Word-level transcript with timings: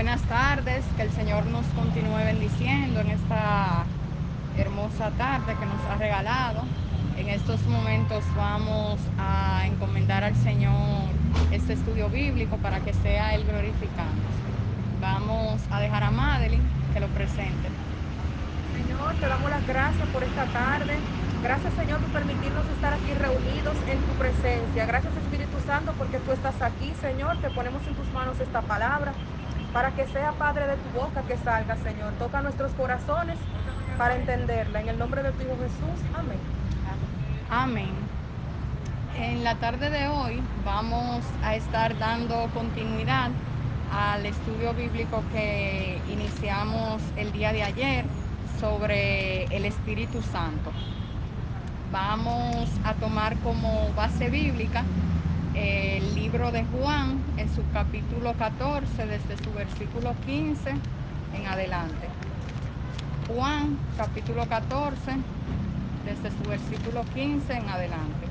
Buenas 0.00 0.22
tardes, 0.22 0.82
que 0.96 1.02
el 1.02 1.10
Señor 1.10 1.44
nos 1.44 1.66
continúe 1.76 2.24
bendiciendo 2.24 3.00
en 3.00 3.10
esta 3.10 3.84
hermosa 4.56 5.10
tarde 5.18 5.54
que 5.60 5.66
nos 5.66 5.78
ha 5.90 5.96
regalado. 5.98 6.62
En 7.18 7.28
estos 7.28 7.60
momentos 7.66 8.24
vamos 8.34 8.98
a 9.18 9.66
encomendar 9.66 10.24
al 10.24 10.34
Señor 10.36 11.04
este 11.52 11.74
estudio 11.74 12.08
bíblico 12.08 12.56
para 12.56 12.80
que 12.80 12.94
sea 12.94 13.34
Él 13.34 13.44
glorificándose. 13.44 14.40
Vamos 15.02 15.60
a 15.70 15.80
dejar 15.80 16.02
a 16.02 16.10
Madeline 16.10 16.64
que 16.94 17.00
lo 17.00 17.08
presente. 17.08 17.68
Señor, 18.72 19.14
te 19.16 19.28
damos 19.28 19.50
las 19.50 19.66
gracias 19.66 20.08
por 20.08 20.24
esta 20.24 20.46
tarde. 20.46 20.96
Gracias 21.42 21.74
Señor 21.74 22.00
por 22.00 22.22
permitirnos 22.22 22.64
estar 22.74 22.94
aquí 22.94 23.12
reunidos 23.18 23.76
en 23.86 23.98
tu 23.98 24.12
presencia. 24.18 24.86
Gracias 24.86 25.12
Espíritu 25.14 25.58
Santo 25.66 25.92
porque 25.98 26.20
tú 26.20 26.32
estás 26.32 26.54
aquí, 26.62 26.90
Señor. 27.02 27.36
Te 27.42 27.50
ponemos 27.50 27.86
en 27.86 27.94
tus 27.94 28.10
manos 28.14 28.40
esta 28.40 28.62
palabra 28.62 29.12
para 29.72 29.90
que 29.92 30.06
sea 30.08 30.32
Padre 30.32 30.66
de 30.66 30.76
tu 30.76 31.00
boca 31.00 31.22
que 31.22 31.36
salga, 31.38 31.76
Señor. 31.76 32.12
Toca 32.18 32.42
nuestros 32.42 32.72
corazones 32.72 33.36
para 33.96 34.16
entenderla. 34.16 34.80
En 34.80 34.88
el 34.88 34.98
nombre 34.98 35.22
de 35.22 35.32
tu 35.32 35.42
Hijo 35.42 35.56
Jesús. 35.56 36.06
Amén. 36.16 36.38
Amén. 37.50 37.90
En 39.16 39.44
la 39.44 39.54
tarde 39.56 39.90
de 39.90 40.08
hoy 40.08 40.40
vamos 40.64 41.24
a 41.42 41.54
estar 41.54 41.98
dando 41.98 42.48
continuidad 42.54 43.30
al 43.92 44.24
estudio 44.24 44.72
bíblico 44.72 45.22
que 45.32 46.00
iniciamos 46.08 47.02
el 47.16 47.32
día 47.32 47.52
de 47.52 47.62
ayer 47.64 48.04
sobre 48.60 49.44
el 49.44 49.64
Espíritu 49.64 50.22
Santo. 50.22 50.70
Vamos 51.92 52.70
a 52.84 52.94
tomar 52.94 53.36
como 53.38 53.92
base 53.94 54.30
bíblica 54.30 54.84
el 55.54 56.14
libro 56.14 56.52
de 56.52 56.64
Juan 56.64 57.18
en 57.36 57.48
su 57.54 57.62
capítulo 57.72 58.34
14, 58.34 59.06
desde 59.06 59.36
su 59.42 59.52
versículo 59.52 60.14
15 60.26 60.70
en 61.34 61.46
adelante. 61.46 62.08
Juan 63.28 63.78
capítulo 63.96 64.46
14, 64.46 65.12
desde 66.04 66.30
su 66.30 66.48
versículo 66.48 67.04
15 67.14 67.52
en 67.52 67.68
adelante. 67.68 68.29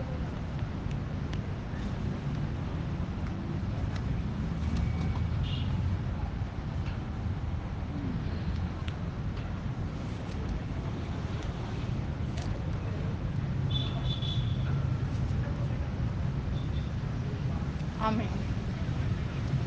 Amén. 18.02 18.28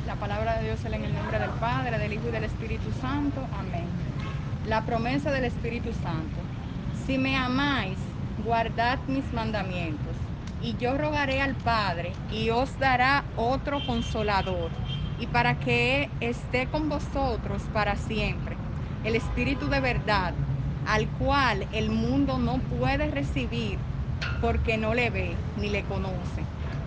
La 0.06 0.14
palabra 0.14 0.56
de 0.56 0.64
Dios 0.64 0.80
es 0.80 0.86
en 0.86 1.04
el 1.04 1.14
nombre 1.14 1.38
del 1.38 1.50
Padre, 1.50 1.98
del 1.98 2.14
Hijo 2.14 2.28
y 2.28 2.32
del 2.32 2.44
Espíritu 2.44 2.90
Santo. 2.98 3.46
Amén. 3.58 3.84
La 4.66 4.86
promesa 4.86 5.30
del 5.30 5.44
Espíritu 5.44 5.92
Santo. 5.92 6.40
Si 7.06 7.18
me 7.18 7.36
amáis, 7.36 7.98
guardad 8.42 8.98
mis 9.06 9.30
mandamientos. 9.34 10.16
Y 10.62 10.76
yo 10.78 10.96
rogaré 10.96 11.42
al 11.42 11.54
Padre 11.56 12.12
y 12.30 12.48
os 12.48 12.78
dará 12.78 13.24
otro 13.36 13.84
consolador. 13.84 14.70
Y 15.20 15.26
para 15.26 15.58
que 15.58 16.08
esté 16.20 16.68
con 16.68 16.88
vosotros 16.88 17.62
para 17.74 17.96
siempre. 17.96 18.56
El 19.04 19.14
Espíritu 19.14 19.68
de 19.68 19.80
verdad, 19.80 20.32
al 20.86 21.06
cual 21.18 21.66
el 21.72 21.90
mundo 21.90 22.38
no 22.38 22.58
puede 22.78 23.10
recibir 23.10 23.78
porque 24.40 24.78
no 24.78 24.94
le 24.94 25.10
ve 25.10 25.36
ni 25.58 25.68
le 25.68 25.82
conoce 25.82 26.42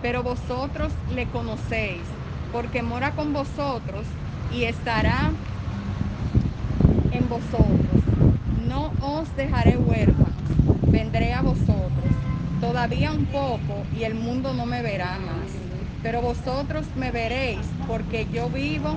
pero 0.06 0.22
vosotros 0.22 0.92
le 1.16 1.26
conocéis, 1.26 2.04
porque 2.52 2.80
mora 2.80 3.10
con 3.10 3.32
vosotros 3.32 4.06
y 4.54 4.62
estará 4.62 5.32
en 7.10 7.28
vosotros. 7.28 7.66
No 8.68 8.92
os 9.00 9.34
dejaré 9.34 9.76
huérfanos, 9.76 10.32
vendré 10.92 11.32
a 11.32 11.42
vosotros. 11.42 11.90
Todavía 12.60 13.10
un 13.10 13.24
poco 13.24 13.82
y 13.98 14.04
el 14.04 14.14
mundo 14.14 14.54
no 14.54 14.64
me 14.64 14.80
verá 14.80 15.18
más, 15.18 15.50
pero 16.04 16.20
vosotros 16.20 16.86
me 16.94 17.10
veréis 17.10 17.66
porque 17.88 18.28
yo 18.32 18.48
vivo, 18.48 18.94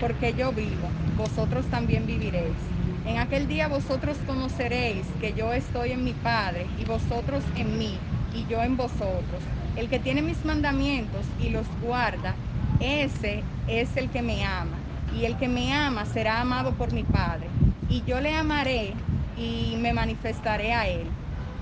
porque 0.00 0.32
yo 0.32 0.50
vivo, 0.50 0.88
vosotros 1.18 1.66
también 1.66 2.06
viviréis. 2.06 2.56
En 3.04 3.18
aquel 3.18 3.46
día 3.46 3.68
vosotros 3.68 4.16
conoceréis 4.26 5.04
que 5.20 5.34
yo 5.34 5.52
estoy 5.52 5.92
en 5.92 6.04
mi 6.04 6.14
Padre 6.14 6.64
y 6.80 6.86
vosotros 6.86 7.42
en 7.54 7.78
mí 7.78 7.98
y 8.34 8.46
yo 8.50 8.62
en 8.62 8.78
vosotros. 8.78 9.42
El 9.78 9.88
que 9.88 10.00
tiene 10.00 10.22
mis 10.22 10.44
mandamientos 10.44 11.24
y 11.40 11.50
los 11.50 11.64
guarda, 11.80 12.34
ese 12.80 13.44
es 13.68 13.96
el 13.96 14.10
que 14.10 14.22
me 14.22 14.44
ama. 14.44 14.76
Y 15.16 15.24
el 15.24 15.36
que 15.36 15.46
me 15.46 15.72
ama 15.72 16.04
será 16.04 16.40
amado 16.40 16.72
por 16.72 16.92
mi 16.92 17.04
Padre. 17.04 17.46
Y 17.88 18.02
yo 18.02 18.20
le 18.20 18.34
amaré 18.34 18.94
y 19.36 19.76
me 19.76 19.92
manifestaré 19.92 20.72
a 20.74 20.88
él. 20.88 21.06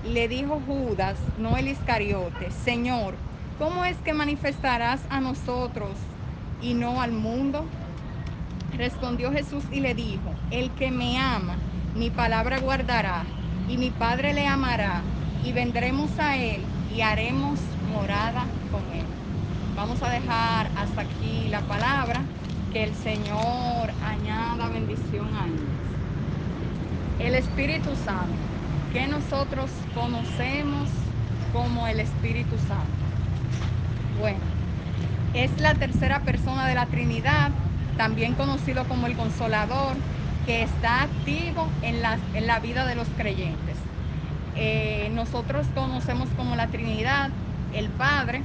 Le 0.03 0.27
dijo 0.27 0.59
Judas, 0.65 1.15
no 1.37 1.57
el 1.57 1.67
Iscariote, 1.67 2.49
Señor, 2.65 3.13
¿cómo 3.59 3.85
es 3.85 3.97
que 3.97 4.13
manifestarás 4.13 4.99
a 5.11 5.21
nosotros 5.21 5.91
y 6.59 6.73
no 6.73 7.03
al 7.03 7.11
mundo? 7.11 7.65
Respondió 8.75 9.31
Jesús 9.31 9.63
y 9.71 9.79
le 9.79 9.93
dijo, 9.93 10.33
el 10.49 10.71
que 10.71 10.89
me 10.89 11.19
ama, 11.19 11.55
mi 11.95 12.09
palabra 12.09 12.57
guardará, 12.57 13.25
y 13.69 13.77
mi 13.77 13.91
Padre 13.91 14.33
le 14.33 14.47
amará, 14.47 15.03
y 15.43 15.51
vendremos 15.51 16.09
a 16.17 16.35
él 16.35 16.61
y 16.95 17.01
haremos 17.01 17.59
morada 17.97 18.45
con 18.71 18.81
él. 18.93 19.05
Vamos 19.75 20.01
a 20.03 20.09
dejar 20.09 20.69
hasta 20.77 21.01
aquí 21.01 21.47
la 21.49 21.61
palabra, 21.61 22.21
que 22.71 22.83
el 22.83 22.93
Señor 22.93 23.91
añada 24.05 24.69
bendición 24.69 25.27
a 25.35 25.45
ellos. 25.47 25.61
El 27.19 27.35
Espíritu 27.35 27.89
Santo, 28.05 28.35
que 28.93 29.07
nosotros 29.07 29.71
conocemos 29.95 30.89
como 31.53 31.87
el 31.87 31.99
Espíritu 31.99 32.55
Santo. 32.67 32.97
Bueno, 34.19 34.45
es 35.33 35.59
la 35.59 35.73
tercera 35.73 36.19
persona 36.19 36.67
de 36.67 36.75
la 36.75 36.85
Trinidad, 36.85 37.49
también 37.97 38.35
conocido 38.35 38.83
como 38.85 39.07
el 39.07 39.15
Consolador, 39.15 39.95
que 40.45 40.63
está 40.63 41.03
activo 41.03 41.67
en 41.81 42.01
la, 42.01 42.19
en 42.35 42.45
la 42.45 42.59
vida 42.59 42.85
de 42.85 42.95
los 42.95 43.07
creyentes. 43.17 43.75
Eh, 44.55 45.09
nosotros 45.13 45.67
conocemos 45.73 46.29
como 46.37 46.55
la 46.55 46.67
Trinidad, 46.67 47.29
el 47.77 47.89
Padre, 47.89 48.41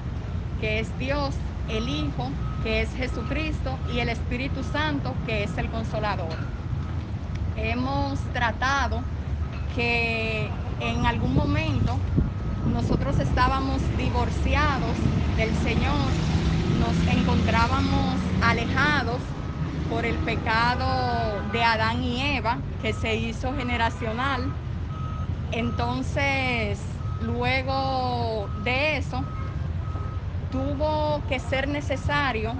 que 0.60 0.80
es 0.80 0.98
Dios, 0.98 1.34
el 1.68 1.88
Hijo, 1.88 2.30
que 2.62 2.82
es 2.82 2.94
Jesucristo, 2.94 3.78
y 3.92 4.00
el 4.00 4.08
Espíritu 4.08 4.62
Santo, 4.62 5.14
que 5.26 5.44
es 5.44 5.56
el 5.58 5.68
Consolador. 5.70 6.36
Hemos 7.56 8.18
tratado 8.32 9.02
que 9.74 10.50
en 10.80 11.06
algún 11.06 11.34
momento 11.34 11.96
nosotros 12.72 13.18
estábamos 13.18 13.80
divorciados 13.96 14.96
del 15.36 15.54
Señor, 15.56 16.08
nos 16.78 17.14
encontrábamos 17.16 18.16
alejados 18.42 19.18
por 19.90 20.04
el 20.04 20.16
pecado 20.16 21.42
de 21.52 21.64
Adán 21.64 22.02
y 22.02 22.20
Eva, 22.36 22.58
que 22.80 22.92
se 22.92 23.16
hizo 23.16 23.54
generacional. 23.54 24.50
Entonces, 25.52 26.78
luego 27.22 28.48
de 28.64 28.96
eso, 28.98 29.22
tuvo 30.50 31.22
que 31.28 31.38
ser 31.38 31.68
necesario 31.68 32.52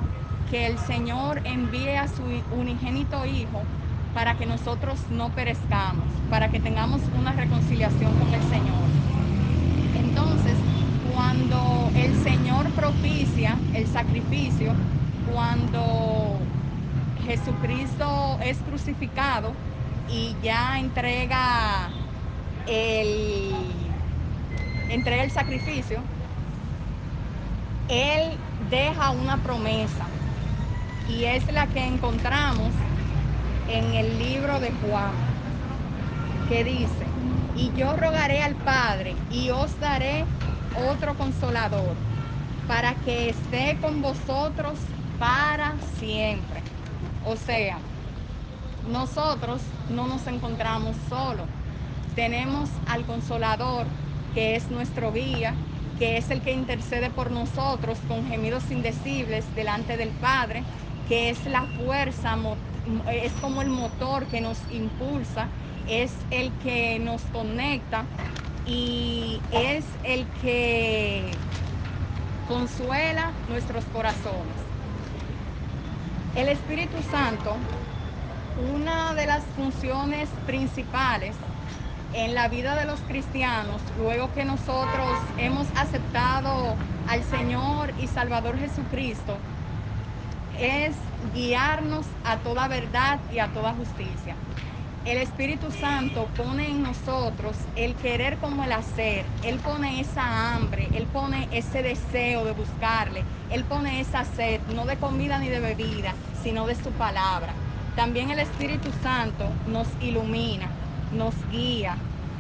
que 0.50 0.67
el 0.67 0.78
Señor 0.78 1.41
envíe 1.45 1.97
a 1.97 2.09
su 2.09 2.23
unigénito 2.56 3.25
Hijo 3.27 3.62
para 4.15 4.37
que 4.37 4.47
nosotros 4.47 4.99
no 5.11 5.31
perezcamos, 5.31 6.05
para 6.28 6.50
que 6.50 6.61
tengamos 6.61 7.00
una 7.19 7.33
reconciliación 7.33 8.12
con 8.19 8.34
el 8.34 8.43
Señor. 8.43 8.83
Entonces, 9.95 10.55
cuando 11.12 11.91
el 11.94 12.15
Señor 12.23 12.71
propicia 12.73 13.59
el 13.75 13.87
sacrificio, 13.87 14.75
cuando 15.32 16.38
Jesucristo 17.25 18.38
es 18.43 18.59
crucificado 18.59 19.53
y 20.09 20.37
ya 20.43 20.79
entrega 20.79 21.88
el, 22.67 23.81
entrega 24.94 25.25
el 25.25 25.31
sacrificio, 25.31 26.00
Él 27.89 28.37
deja 28.71 29.11
una 29.11 29.37
promesa 29.39 30.06
y 31.09 31.25
es 31.25 31.50
la 31.53 31.67
que 31.67 31.85
encontramos 31.85 32.71
en 33.69 33.94
el 33.94 34.19
libro 34.19 34.61
de 34.61 34.71
Juan, 34.71 35.12
que 36.49 36.65
dice, 36.65 37.06
y 37.56 37.73
yo 37.77 37.97
rogaré 37.97 38.43
al 38.43 38.55
Padre 38.55 39.15
y 39.31 39.50
os 39.50 39.79
daré 39.81 40.25
otro 40.91 41.15
consolador 41.15 41.95
para 42.67 42.95
que 42.95 43.31
esté 43.31 43.79
con 43.81 44.03
vosotros 44.03 44.79
para 45.19 45.75
siempre. 45.99 46.62
O 47.27 47.37
sea, 47.37 47.79
nosotros 48.91 49.61
no 49.91 50.06
nos 50.06 50.27
encontramos 50.27 50.97
solos. 51.09 51.47
Tenemos 52.15 52.69
al 52.88 53.05
consolador 53.05 53.87
que 54.34 54.56
es 54.56 54.70
nuestro 54.70 55.12
guía, 55.12 55.55
que 55.99 56.17
es 56.17 56.31
el 56.31 56.40
que 56.40 56.52
intercede 56.52 57.11
por 57.11 57.31
nosotros 57.31 57.99
con 58.08 58.26
gemidos 58.26 58.70
indecibles 58.70 59.44
delante 59.55 59.96
del 59.96 60.08
Padre, 60.20 60.62
que 61.08 61.31
es 61.31 61.44
la 61.46 61.62
fuerza, 61.84 62.37
es 63.12 63.32
como 63.40 63.62
el 63.62 63.69
motor 63.69 64.25
que 64.26 64.40
nos 64.40 64.58
impulsa, 64.73 65.49
es 65.88 66.12
el 66.31 66.50
que 66.62 66.99
nos 66.99 67.23
conecta 67.32 68.05
y 68.67 69.40
es 69.52 69.84
el 70.05 70.26
que 70.40 71.31
consuela 72.49 73.31
nuestros 73.49 73.85
corazones. 73.87 74.56
El 76.37 76.49
Espíritu 76.49 76.96
Santo, 77.11 77.55
una 78.75 79.14
de 79.14 79.26
las 79.26 79.43
funciones 79.56 80.28
principales 80.46 81.35
en 82.14 82.35
la 82.35 82.49
vida 82.49 82.76
de 82.76 82.85
los 82.85 83.00
cristianos, 83.00 83.81
luego 83.99 84.32
que 84.35 84.44
nosotros 84.44 85.19
hemos 85.38 85.67
aceptado 85.76 86.75
al 87.09 87.23
Señor 87.25 87.93
y 88.00 88.06
Salvador 88.06 88.59
Jesucristo, 88.59 89.37
es 90.59 90.94
guiarnos 91.35 92.06
a 92.25 92.37
toda 92.38 92.69
verdad 92.69 93.19
y 93.32 93.38
a 93.38 93.49
toda 93.49 93.73
justicia. 93.73 94.37
El 95.05 95.19
Espíritu 95.19 95.73
Santo 95.73 96.29
pone 96.37 96.70
en 96.70 96.82
nosotros 96.85 97.56
el 97.75 97.94
querer 97.97 98.37
como 98.38 98.62
el 98.62 98.70
hacer. 98.70 99.25
Él 99.43 99.59
pone 99.59 100.00
esa 100.00 100.55
hambre, 100.55 100.88
Él 100.94 101.06
pone 101.12 101.49
ese 101.50 101.82
deseo 101.82 102.44
de 102.44 102.53
buscarle. 102.53 103.25
Él 103.50 103.64
pone 103.64 104.00
esa 104.00 104.25
sed, 104.25 104.61
no 104.76 104.87
de 104.87 104.97
comida 104.97 105.41
ni 105.41 105.49
de 105.49 105.59
bebida, 105.59 106.14
sino 106.44 106.69
de 106.69 106.76
su 106.76 106.91
palabra. 106.93 107.53
También 107.97 108.31
el 108.31 108.38
Espíritu 108.38 108.91
Santo 109.03 109.49
nos 109.67 109.88
ilumina, 110.00 110.69
nos 111.12 111.35
guía, 111.50 111.97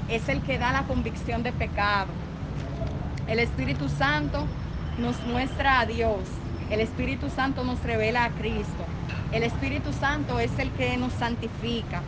es 0.08 0.28
el 0.28 0.42
que 0.42 0.58
da 0.58 0.72
la 0.72 0.82
convicción 0.84 1.42
de 1.42 1.52
pecado. 1.52 2.08
El 3.26 3.38
Espíritu 3.38 3.88
Santo 3.88 4.46
nos 4.98 5.18
muestra 5.26 5.80
a 5.80 5.86
Dios. 5.86 6.20
El 6.70 6.80
Espíritu 6.80 7.28
Santo 7.30 7.64
nos 7.64 7.82
revela 7.82 8.24
a 8.24 8.30
Cristo. 8.30 8.84
El 9.30 9.42
Espíritu 9.42 9.92
Santo 9.92 10.38
es 10.38 10.58
el 10.58 10.70
que 10.72 10.96
nos 10.96 11.12
santifica. 11.14 12.02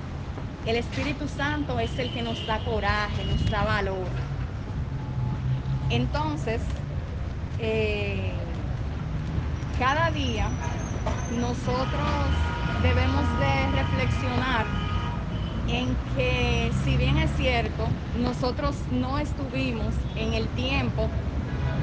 El 0.67 0.77
Espíritu 0.77 1.29
Santo 1.29 1.79
es 1.79 1.99
el 1.99 2.13
que 2.13 2.23
nos 2.23 2.47
da 2.47 2.59
coraje, 2.61 3.25
nos 3.27 3.51
da 3.51 3.65
valor. 3.65 4.09
Entonces, 5.91 6.63
eh, 7.59 8.33
cada 9.79 10.11
día 10.11 10.49
nosotros 11.39 12.09
debemos 12.83 13.25
de 13.39 13.83
reflexionar 13.83 14.84
en 15.69 15.97
que 16.17 16.71
si 16.85 16.97
bien 16.97 17.17
es 17.19 17.31
cierto, 17.37 17.87
nosotros 18.21 18.77
no 18.91 19.19
estuvimos 19.19 19.95
en 20.17 20.35
el 20.35 20.47
tiempo 20.49 21.09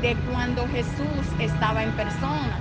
de 0.01 0.16
cuando 0.31 0.68
Jesús 0.68 1.25
estaba 1.39 1.83
en 1.83 1.92
persona, 1.92 2.60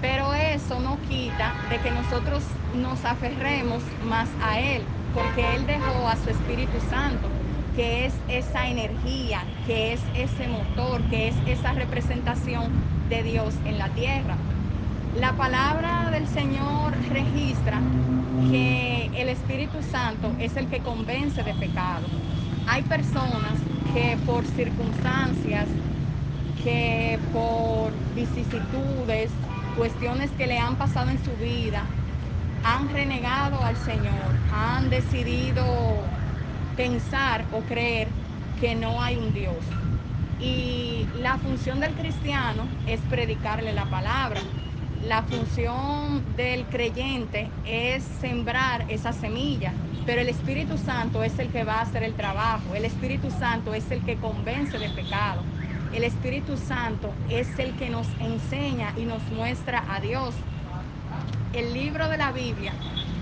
pero 0.00 0.34
eso 0.34 0.80
no 0.80 0.98
quita 1.08 1.54
de 1.70 1.78
que 1.78 1.90
nosotros 1.90 2.42
nos 2.74 3.04
aferremos 3.04 3.82
más 4.08 4.28
a 4.42 4.60
Él, 4.60 4.82
porque 5.14 5.54
Él 5.54 5.66
dejó 5.66 6.08
a 6.08 6.16
su 6.16 6.30
Espíritu 6.30 6.80
Santo, 6.90 7.28
que 7.74 8.06
es 8.06 8.14
esa 8.28 8.68
energía, 8.68 9.42
que 9.66 9.92
es 9.92 10.00
ese 10.14 10.48
motor, 10.48 11.02
que 11.04 11.28
es 11.28 11.36
esa 11.46 11.72
representación 11.72 12.70
de 13.08 13.22
Dios 13.22 13.54
en 13.64 13.78
la 13.78 13.88
tierra. 13.90 14.36
La 15.20 15.32
palabra 15.32 16.10
del 16.10 16.26
Señor 16.28 16.92
registra 17.08 17.80
que 18.50 19.10
el 19.14 19.30
Espíritu 19.30 19.82
Santo 19.90 20.30
es 20.38 20.54
el 20.58 20.66
que 20.66 20.80
convence 20.80 21.42
de 21.42 21.54
pecado. 21.54 22.04
Hay 22.66 22.82
personas 22.82 23.54
que 23.94 24.18
por 24.26 24.44
circunstancias, 24.44 25.66
que 26.62 27.18
por 27.32 27.92
vicisitudes, 28.14 29.30
cuestiones 29.78 30.30
que 30.32 30.46
le 30.46 30.58
han 30.58 30.76
pasado 30.76 31.10
en 31.10 31.24
su 31.24 31.32
vida, 31.42 31.82
han 32.62 32.86
renegado 32.90 33.58
al 33.64 33.76
Señor, 33.78 34.12
han 34.54 34.90
decidido 34.90 35.64
pensar 36.76 37.46
o 37.52 37.60
creer 37.60 38.08
que 38.60 38.74
no 38.74 39.00
hay 39.00 39.16
un 39.16 39.32
Dios. 39.32 39.56
Y 40.42 41.06
la 41.22 41.38
función 41.38 41.80
del 41.80 41.94
cristiano 41.94 42.64
es 42.86 43.00
predicarle 43.08 43.72
la 43.72 43.86
palabra 43.86 44.42
la 45.06 45.22
función 45.22 46.24
del 46.36 46.64
creyente 46.64 47.48
es 47.64 48.02
sembrar 48.20 48.84
esa 48.88 49.12
semilla, 49.12 49.72
pero 50.04 50.20
el 50.20 50.28
Espíritu 50.28 50.76
Santo 50.76 51.22
es 51.22 51.38
el 51.38 51.48
que 51.48 51.62
va 51.62 51.74
a 51.74 51.82
hacer 51.82 52.02
el 52.02 52.14
trabajo, 52.14 52.74
el 52.74 52.84
Espíritu 52.84 53.30
Santo 53.30 53.72
es 53.72 53.88
el 53.92 54.04
que 54.04 54.16
convence 54.16 54.78
de 54.78 54.88
pecado, 54.88 55.42
el 55.94 56.02
Espíritu 56.02 56.56
Santo 56.56 57.12
es 57.30 57.46
el 57.60 57.76
que 57.76 57.88
nos 57.88 58.08
enseña 58.18 58.92
y 58.96 59.04
nos 59.04 59.22
muestra 59.30 59.84
a 59.88 60.00
Dios. 60.00 60.34
El 61.52 61.72
libro 61.72 62.08
de 62.08 62.16
la 62.16 62.32
Biblia 62.32 62.72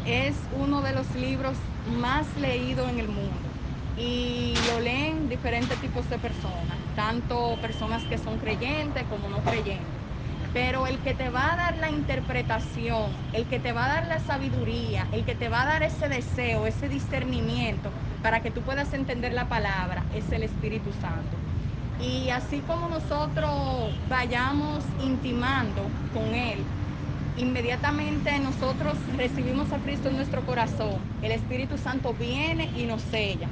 es 0.07 0.35
uno 0.59 0.81
de 0.81 0.95
los 0.95 1.15
libros 1.15 1.59
más 2.01 2.27
leídos 2.37 2.89
en 2.89 2.99
el 2.99 3.09
mundo 3.09 3.51
y 3.99 4.55
lo 4.63 4.81
leen 4.81 5.29
diferentes 5.29 5.79
tipos 5.79 6.09
de 6.09 6.19
personas, 6.19 6.79
tanto 6.97 7.59
personas 7.61 8.03
que 8.05 8.17
son 8.17 8.39
creyentes 8.39 9.05
como 9.05 9.29
no 9.29 9.39
creyentes. 9.45 9.94
Pero 10.55 10.87
el 10.87 10.99
que 11.01 11.15
te 11.15 11.31
va 11.31 11.53
a 11.53 11.57
dar 11.57 11.77
la 11.79 11.91
interpretación, 11.91 13.11
el 13.33 13.45
que 13.47 13.59
te 13.59 13.73
va 13.73 13.87
a 13.87 13.89
dar 13.89 14.07
la 14.07 14.21
sabiduría, 14.21 15.05
el 15.11 15.25
que 15.25 15.35
te 15.35 15.49
va 15.49 15.63
a 15.63 15.67
dar 15.67 15.83
ese 15.83 16.09
deseo, 16.09 16.69
ese 16.69 16.89
discernimiento 16.89 17.91
para 18.23 18.41
que 18.41 18.53
tú 18.53 18.61
puedas 18.61 18.95
entender 18.95 19.33
la 19.33 19.49
palabra, 19.49 20.05
es 20.15 20.31
el 20.31 20.45
Espíritu 20.45 20.91
Santo. 21.01 21.37
Y 22.01 22.31
así 22.31 22.61
como 22.61 22.89
nosotros 22.89 23.51
vayamos 24.09 24.85
intimando 25.03 25.83
con 26.13 26.23
Él, 26.37 26.61
inmediatamente 27.37 28.39
nosotros 28.39 28.97
recibimos 29.17 29.73
a 29.73 29.79
Cristo 29.79 30.09
en 30.09 30.17
nuestro 30.17 30.41
corazón, 30.47 30.99
el 31.23 31.33
Espíritu 31.33 31.79
Santo 31.79 32.15
viene 32.15 32.71
y 32.77 32.85
nos 32.85 33.03
sella. 33.03 33.49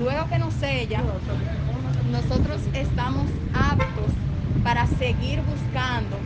Luego 0.00 0.26
que 0.30 0.38
nos 0.38 0.54
sella, 0.54 1.02
nosotros 2.10 2.62
estamos 2.72 3.26
aptos 3.52 4.14
para 4.64 4.86
seguir 4.86 5.42
buscando 5.42 6.16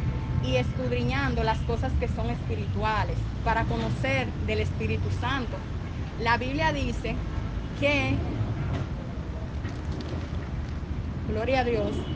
y 0.42 0.56
escudriñando 0.56 1.42
las 1.42 1.58
cosas 1.60 1.92
que 1.94 2.08
son 2.08 2.30
espirituales, 2.30 3.16
para 3.44 3.64
conocer 3.64 4.28
del 4.46 4.60
Espíritu 4.60 5.10
Santo. 5.10 5.56
La 6.16 6.36
Biblia 6.36 6.72
dice 6.72 7.16
que, 7.80 8.14
gloria 11.28 11.60
a 11.60 11.64
Dios, 11.64 12.08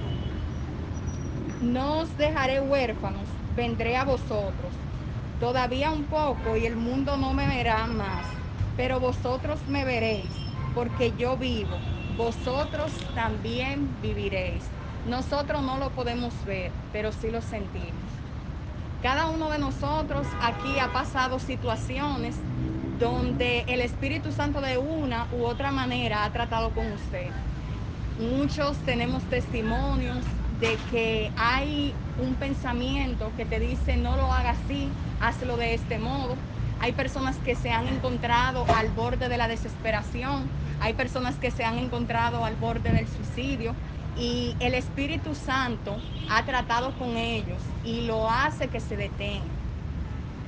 no 1.60 2.00
os 2.00 2.16
dejaré 2.16 2.60
huérfanos, 2.60 3.28
vendré 3.56 3.96
a 3.96 4.04
vosotros. 4.04 4.72
Todavía 5.38 5.90
un 5.90 6.04
poco 6.04 6.56
y 6.56 6.66
el 6.66 6.76
mundo 6.76 7.16
no 7.16 7.32
me 7.34 7.46
verá 7.46 7.86
más, 7.86 8.26
pero 8.76 9.00
vosotros 9.00 9.66
me 9.66 9.84
veréis, 9.84 10.30
porque 10.72 11.12
yo 11.12 11.36
vivo, 11.36 11.76
vosotros 12.08 12.92
también 13.14 14.00
viviréis. 14.00 14.64
Nosotros 15.04 15.62
no 15.62 15.78
lo 15.78 15.94
podemos 15.94 16.44
ver, 16.44 16.72
pero 16.90 17.12
sí 17.12 17.30
lo 17.30 17.40
sentimos. 17.40 18.05
Cada 19.06 19.28
uno 19.28 19.50
de 19.50 19.58
nosotros 19.60 20.26
aquí 20.42 20.80
ha 20.80 20.92
pasado 20.92 21.38
situaciones 21.38 22.34
donde 22.98 23.60
el 23.68 23.80
Espíritu 23.80 24.32
Santo 24.32 24.60
de 24.60 24.78
una 24.78 25.28
u 25.30 25.44
otra 25.44 25.70
manera 25.70 26.24
ha 26.24 26.32
tratado 26.32 26.70
con 26.70 26.90
usted. 26.90 27.28
Muchos 28.18 28.76
tenemos 28.78 29.22
testimonios 29.30 30.18
de 30.58 30.76
que 30.90 31.30
hay 31.36 31.94
un 32.20 32.34
pensamiento 32.34 33.30
que 33.36 33.44
te 33.44 33.60
dice 33.60 33.96
no 33.96 34.16
lo 34.16 34.32
hagas 34.32 34.56
así, 34.64 34.88
hazlo 35.20 35.56
de 35.56 35.74
este 35.74 36.00
modo. 36.00 36.34
Hay 36.80 36.90
personas 36.90 37.36
que 37.44 37.54
se 37.54 37.70
han 37.70 37.86
encontrado 37.86 38.66
al 38.74 38.88
borde 38.88 39.28
de 39.28 39.38
la 39.38 39.46
desesperación, 39.46 40.48
hay 40.80 40.94
personas 40.94 41.36
que 41.36 41.52
se 41.52 41.62
han 41.62 41.78
encontrado 41.78 42.44
al 42.44 42.56
borde 42.56 42.90
del 42.90 43.06
suicidio, 43.06 43.72
y 44.18 44.56
el 44.60 44.74
Espíritu 44.74 45.34
Santo 45.34 45.96
ha 46.30 46.44
tratado 46.44 46.92
con 46.98 47.16
ellos 47.16 47.58
y 47.84 48.02
lo 48.02 48.30
hace 48.30 48.68
que 48.68 48.80
se 48.80 48.96
detengan. 48.96 49.56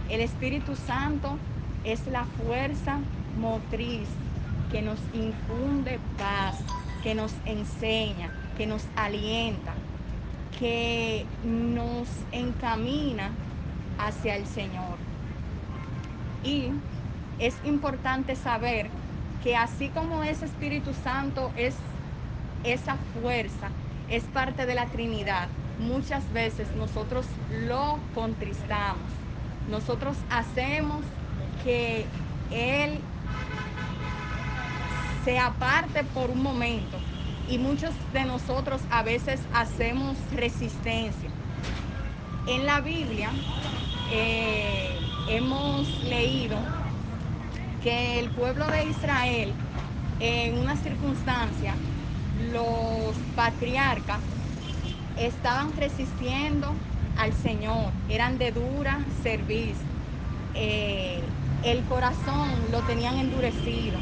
El 0.08 0.20
Espíritu 0.20 0.74
Santo 0.74 1.36
es 1.84 2.06
la 2.06 2.24
fuerza 2.24 2.98
motriz 3.38 4.08
que 4.72 4.82
nos 4.82 4.98
infunde 5.12 5.98
paz, 6.18 6.58
que 7.02 7.14
nos 7.14 7.32
enseña, 7.44 8.30
que 8.56 8.66
nos 8.66 8.84
alienta, 8.96 9.74
que 10.58 11.26
nos 11.44 12.08
encamina 12.32 13.30
hacia 13.98 14.36
el 14.36 14.46
Señor. 14.46 14.96
Y 16.42 16.70
es 17.38 17.54
importante 17.64 18.34
saber 18.34 18.88
que 19.42 19.56
así 19.56 19.88
como 19.88 20.24
ese 20.24 20.46
Espíritu 20.46 20.92
Santo 21.04 21.52
es 21.56 21.74
esa 22.64 22.96
fuerza 23.20 23.70
es 24.08 24.24
parte 24.24 24.66
de 24.66 24.74
la 24.74 24.86
Trinidad. 24.86 25.48
Muchas 25.78 26.30
veces 26.32 26.68
nosotros 26.76 27.26
lo 27.66 27.98
contristamos. 28.14 29.02
Nosotros 29.70 30.16
hacemos 30.30 31.02
que 31.62 32.06
Él 32.50 32.98
se 35.24 35.38
aparte 35.38 36.04
por 36.14 36.30
un 36.30 36.42
momento 36.42 36.96
y 37.48 37.58
muchos 37.58 37.90
de 38.12 38.24
nosotros 38.24 38.80
a 38.90 39.02
veces 39.02 39.40
hacemos 39.52 40.16
resistencia. 40.34 41.30
En 42.46 42.64
la 42.64 42.80
Biblia, 42.80 43.30
eh, 44.10 44.98
hemos 45.28 45.86
leído 46.04 46.56
que 47.82 48.20
el 48.20 48.30
pueblo 48.30 48.66
de 48.68 48.86
Israel, 48.86 49.52
en 50.20 50.58
una 50.58 50.76
circunstancia, 50.76 51.74
los 52.52 53.16
patriarcas 53.36 54.18
estaban 55.18 55.76
resistiendo 55.76 56.72
al 57.18 57.32
Señor, 57.32 57.90
eran 58.08 58.38
de 58.38 58.52
dura 58.52 59.00
servicio. 59.22 59.74
Eh, 60.54 61.20
el 61.64 61.82
corazón 61.84 62.50
lo 62.70 62.80
tenían 62.82 63.18
endurecido. 63.18 63.98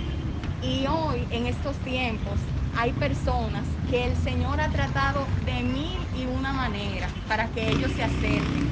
Y 0.63 0.87
hoy, 0.87 1.27
en 1.31 1.47
estos 1.47 1.77
tiempos, 1.79 2.35
hay 2.77 2.93
personas 2.93 3.65
que 3.91 4.05
el 4.05 4.17
Señor 4.17 4.61
ha 4.61 4.69
tratado 4.69 5.27
de 5.47 5.63
mil 5.63 5.99
y 6.19 6.27
una 6.39 6.53
manera 6.53 7.09
para 7.29 7.47
que 7.49 7.71
ellos 7.71 7.91
se 7.93 8.03
acerquen. 8.03 8.69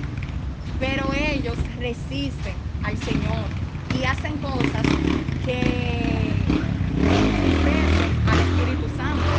Pero 0.79 1.09
ellos 1.15 1.57
resisten 1.79 2.55
al 2.83 2.97
Señor 2.99 3.45
y 3.99 4.05
hacen 4.05 4.37
cosas 4.39 4.83
que 5.47 6.35
al 8.27 8.41
Espíritu 8.41 8.89
Santo. 8.97 9.31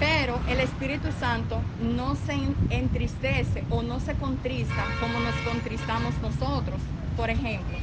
Pero 0.00 0.38
el 0.48 0.60
Espíritu 0.78 1.08
Santo 1.18 1.60
no 1.82 2.14
se 2.14 2.34
entristece 2.70 3.64
o 3.68 3.82
no 3.82 3.98
se 3.98 4.14
contrista 4.14 4.84
como 5.00 5.18
nos 5.18 5.34
contristamos 5.38 6.14
nosotros. 6.22 6.80
Por 7.16 7.30
ejemplo, 7.30 7.76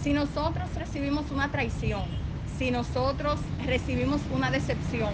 si 0.00 0.12
nosotros 0.12 0.72
recibimos 0.76 1.32
una 1.32 1.50
traición, 1.50 2.04
si 2.56 2.70
nosotros 2.70 3.40
recibimos 3.66 4.20
una 4.30 4.52
decepción, 4.52 5.12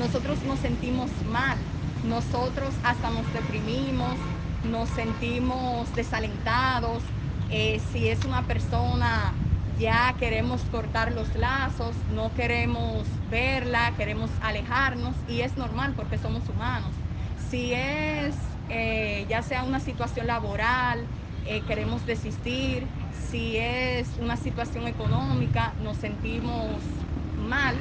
nosotros 0.00 0.42
nos 0.42 0.58
sentimos 0.58 1.12
mal, 1.30 1.56
nosotros 2.02 2.74
hasta 2.82 3.08
nos 3.10 3.32
deprimimos, 3.32 4.16
nos 4.64 4.88
sentimos 4.88 5.94
desalentados, 5.94 7.04
eh, 7.50 7.80
si 7.92 8.08
es 8.08 8.24
una 8.24 8.42
persona 8.48 9.32
ya 9.80 10.14
queremos 10.18 10.60
cortar 10.70 11.12
los 11.12 11.34
lazos, 11.34 11.96
no 12.12 12.32
queremos 12.34 13.06
verla, 13.30 13.94
queremos 13.96 14.30
alejarnos 14.42 15.14
y 15.26 15.40
es 15.40 15.56
normal 15.56 15.94
porque 15.96 16.18
somos 16.18 16.46
humanos. 16.48 16.90
Si 17.50 17.72
es 17.72 18.34
eh, 18.68 19.26
ya 19.28 19.42
sea 19.42 19.64
una 19.64 19.80
situación 19.80 20.26
laboral, 20.26 21.04
eh, 21.46 21.62
queremos 21.66 22.04
desistir, 22.06 22.86
si 23.30 23.56
es 23.56 24.06
una 24.20 24.36
situación 24.36 24.86
económica, 24.86 25.72
nos 25.82 25.96
sentimos 25.96 26.82
mal, 27.48 27.74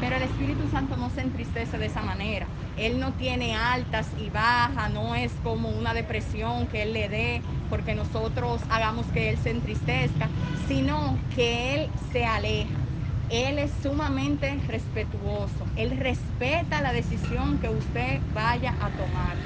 pero 0.00 0.16
el 0.16 0.22
Espíritu 0.22 0.68
Santo 0.68 0.96
no 0.96 1.10
se 1.10 1.20
entristece 1.22 1.78
de 1.78 1.86
esa 1.86 2.02
manera. 2.02 2.52
Él 2.76 2.98
no 3.00 3.14
tiene 3.16 3.54
altas 3.56 4.14
y 4.16 4.30
bajas, 4.30 4.90
no 4.92 5.14
es 5.14 5.40
como 5.40 5.70
una 5.70 5.94
depresión 5.94 6.68
que 6.68 6.82
Él 6.82 6.92
le 6.94 7.08
dé 7.08 7.46
porque 7.68 7.94
nosotros 7.94 8.66
hagamos 8.68 9.12
que 9.12 9.28
Él 9.30 9.38
se 9.38 9.50
entristezca, 9.50 10.32
sino 10.54 11.24
que 11.30 11.74
Él 11.74 11.92
se 11.94 12.24
aleja. 12.24 12.88
Él 13.28 13.58
es 13.58 13.80
sumamente 13.82 14.62
respetuoso. 14.66 15.70
Él 15.76 15.96
respeta 15.98 16.82
la 16.82 16.92
decisión 16.92 17.60
que 17.60 17.68
usted 17.68 18.22
vaya 18.26 18.76
a 18.80 18.96
tomar. 18.96 19.44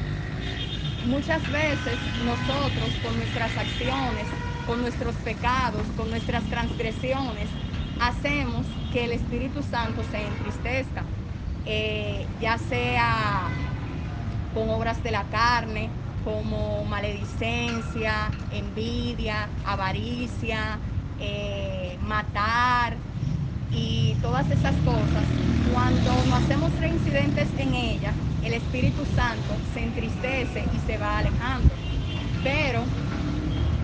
Muchas 1.02 1.50
veces 1.50 2.10
nosotros 2.16 2.98
con 2.98 3.16
nuestras 3.18 3.56
acciones 3.58 4.38
con 4.64 4.80
nuestros 4.80 5.20
pecados, 5.20 5.92
con 5.92 6.08
nuestras 6.10 6.48
transgresiones, 6.48 7.58
hacemos 8.08 8.66
que 8.92 9.04
el 9.04 9.12
Espíritu 9.12 9.62
Santo 9.62 10.02
se 10.10 10.26
entristezca, 10.26 11.04
eh, 11.66 12.26
ya 12.40 12.58
sea 12.58 13.48
con 14.52 14.68
obras 14.68 15.02
de 15.02 15.10
la 15.10 15.24
carne, 15.24 15.88
como 16.24 16.84
maledicencia, 16.84 18.30
envidia, 18.52 19.48
avaricia, 19.64 20.78
eh, 21.18 21.98
matar 22.02 22.96
y 23.72 24.14
todas 24.22 24.50
esas 24.50 24.74
cosas. 24.84 25.24
Cuando 25.72 26.12
no 26.28 26.36
hacemos 26.36 26.70
reincidentes 26.78 27.48
en 27.58 27.74
ellas, 27.74 28.14
el 28.44 28.54
Espíritu 28.54 29.04
Santo 29.16 29.54
se 29.72 29.82
entristece 29.82 30.64
y 30.72 30.78
se 30.86 30.98
va 30.98 31.18
alejando. 31.18 31.74
Pero 32.42 32.84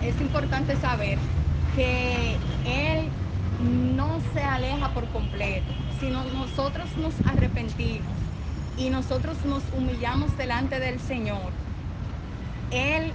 es 0.03 0.19
importante 0.21 0.75
saber 0.77 1.17
que 1.75 2.37
Él 2.63 3.09
no 3.61 4.19
se 4.33 4.41
aleja 4.41 4.89
por 4.93 5.07
completo, 5.09 5.71
sino 5.99 6.23
nosotros 6.25 6.85
nos 6.97 7.13
arrepentimos 7.25 8.11
y 8.77 8.89
nosotros 8.89 9.37
nos 9.45 9.63
humillamos 9.77 10.35
delante 10.37 10.79
del 10.79 10.99
Señor. 10.99 11.51
Él 12.71 13.11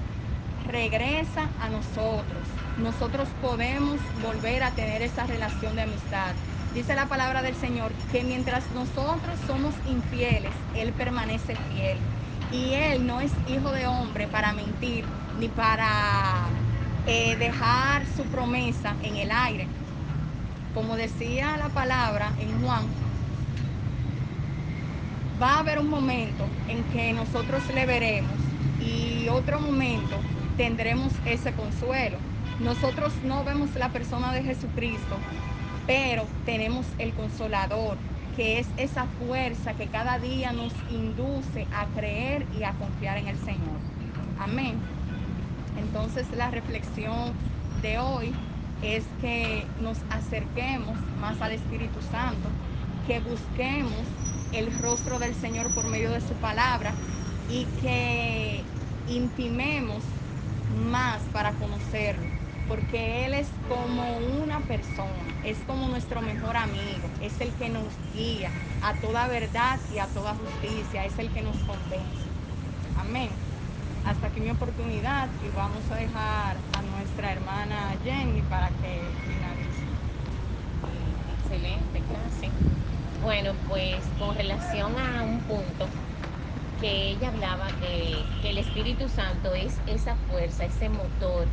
regresa 0.67 1.49
a 1.61 1.69
nosotros. 1.69 2.43
Nosotros 2.79 3.29
podemos 3.41 3.99
volver 4.23 4.63
a 4.63 4.71
tener 4.73 5.03
esa 5.03 5.27
relación 5.27 5.77
de 5.77 5.83
amistad. 5.83 6.35
Dice 6.75 6.95
la 6.95 7.07
palabra 7.07 7.43
del 7.43 7.55
Señor 7.57 7.91
que 8.13 8.23
mientras 8.23 8.71
nosotros 8.73 9.39
somos 9.47 9.75
infieles, 9.89 10.53
Él 10.75 10.93
permanece 10.93 11.57
fiel. 11.73 11.99
Y 12.53 12.75
Él 12.75 13.07
no 13.07 13.21
es 13.21 13.33
hijo 13.49 13.73
de 13.73 13.87
hombre 13.87 14.29
para 14.29 14.53
mentir 14.53 15.05
ni 15.41 15.49
para 15.49 16.49
eh, 17.07 17.37
dejar 17.37 18.03
su 18.17 18.25
promesa 18.25 18.95
en 19.03 19.17
el 19.17 19.31
aire. 19.31 19.67
Como 20.77 20.95
decía 20.95 21.57
la 21.57 21.71
palabra 21.71 22.33
en 22.39 22.61
Juan, 22.61 22.85
va 25.41 25.55
a 25.55 25.59
haber 25.61 25.79
un 25.79 25.89
momento 25.89 26.45
en 26.69 26.85
que 26.93 27.15
nosotros 27.15 27.63
le 27.75 27.87
veremos 27.87 28.35
y 28.79 29.27
otro 29.31 29.59
momento 29.59 30.19
tendremos 30.59 31.15
ese 31.25 31.53
consuelo. 31.53 32.19
Nosotros 32.61 33.15
no 33.25 33.43
vemos 33.43 33.75
la 33.75 33.89
persona 33.89 34.35
de 34.35 34.43
Jesucristo, 34.43 35.17
pero 35.87 36.27
tenemos 36.45 36.85
el 36.99 37.15
consolador, 37.15 37.97
que 38.37 38.59
es 38.59 38.69
esa 38.77 39.07
fuerza 39.27 39.73
que 39.73 39.87
cada 39.87 40.19
día 40.19 40.53
nos 40.53 40.75
induce 40.91 41.67
a 41.75 41.87
creer 41.99 42.45
y 42.61 42.65
a 42.65 42.73
confiar 42.73 43.17
en 43.17 43.29
el 43.29 43.39
Señor. 43.39 43.79
Amén. 44.39 44.75
Entonces 45.79 46.27
la 46.37 46.51
reflexión 46.51 47.33
de 47.81 47.99
hoy 47.99 48.35
es 48.83 49.05
que 49.21 49.67
nos 49.81 49.99
acerquemos 50.11 50.97
más 51.21 51.41
al 51.41 51.53
Espíritu 51.53 52.01
Santo, 52.11 52.49
que 53.07 53.21
busquemos 53.21 54.03
el 54.53 54.77
rostro 54.79 55.19
del 55.19 55.35
Señor 55.35 55.73
por 55.75 55.87
medio 55.89 56.11
de 56.11 56.21
su 56.21 56.35
palabra 56.35 56.93
y 57.51 57.65
que 57.81 58.63
intimemos 59.09 60.03
más 60.91 61.21
para 61.33 61.53
conocerlo, 61.53 62.27
porque 62.69 63.25
Él 63.25 63.35
es 63.35 63.49
como 63.69 64.19
una 64.43 64.61
persona, 64.61 65.11
es 65.45 65.59
como 65.67 65.89
nuestro 65.89 66.21
mejor 66.21 66.57
amigo, 66.57 67.09
es 67.23 67.41
el 67.41 67.51
que 67.53 67.69
nos 67.69 67.87
guía 68.15 68.51
a 68.83 68.95
toda 68.95 69.29
verdad 69.29 69.79
y 69.95 69.99
a 69.99 70.07
toda 70.07 70.35
justicia, 70.35 71.05
es 71.05 71.19
el 71.19 71.31
que 71.31 71.43
nos 71.43 71.57
convence. 71.59 72.27
Amén 72.99 73.29
hasta 74.07 74.29
aquí 74.29 74.41
mi 74.41 74.51
oportunidad 74.51 75.29
y 75.45 75.57
vamos 75.57 75.83
a 75.91 75.97
dejar 75.97 76.57
nuestra 77.17 77.33
hermana 77.33 77.95
Jenny 78.05 78.43
para 78.43 78.69
que 78.69 79.01
finalice. 79.25 79.87
Excelente 81.41 82.03
clase. 82.09 82.51
Bueno, 83.23 83.53
pues 83.69 83.97
con 84.19 84.37
relación 84.37 84.93
a 84.99 85.23
un 85.23 85.41
punto 85.41 85.87
que 86.79 87.13
ella 87.13 87.29
hablaba 87.29 87.73
de 87.81 88.17
que 88.43 88.51
el 88.51 88.59
Espíritu 88.59 89.09
Santo 89.09 89.55
es 89.55 89.79
esa 89.87 90.15
fuerza, 90.31 90.67
ese 90.67 90.91
motor, 90.91 91.47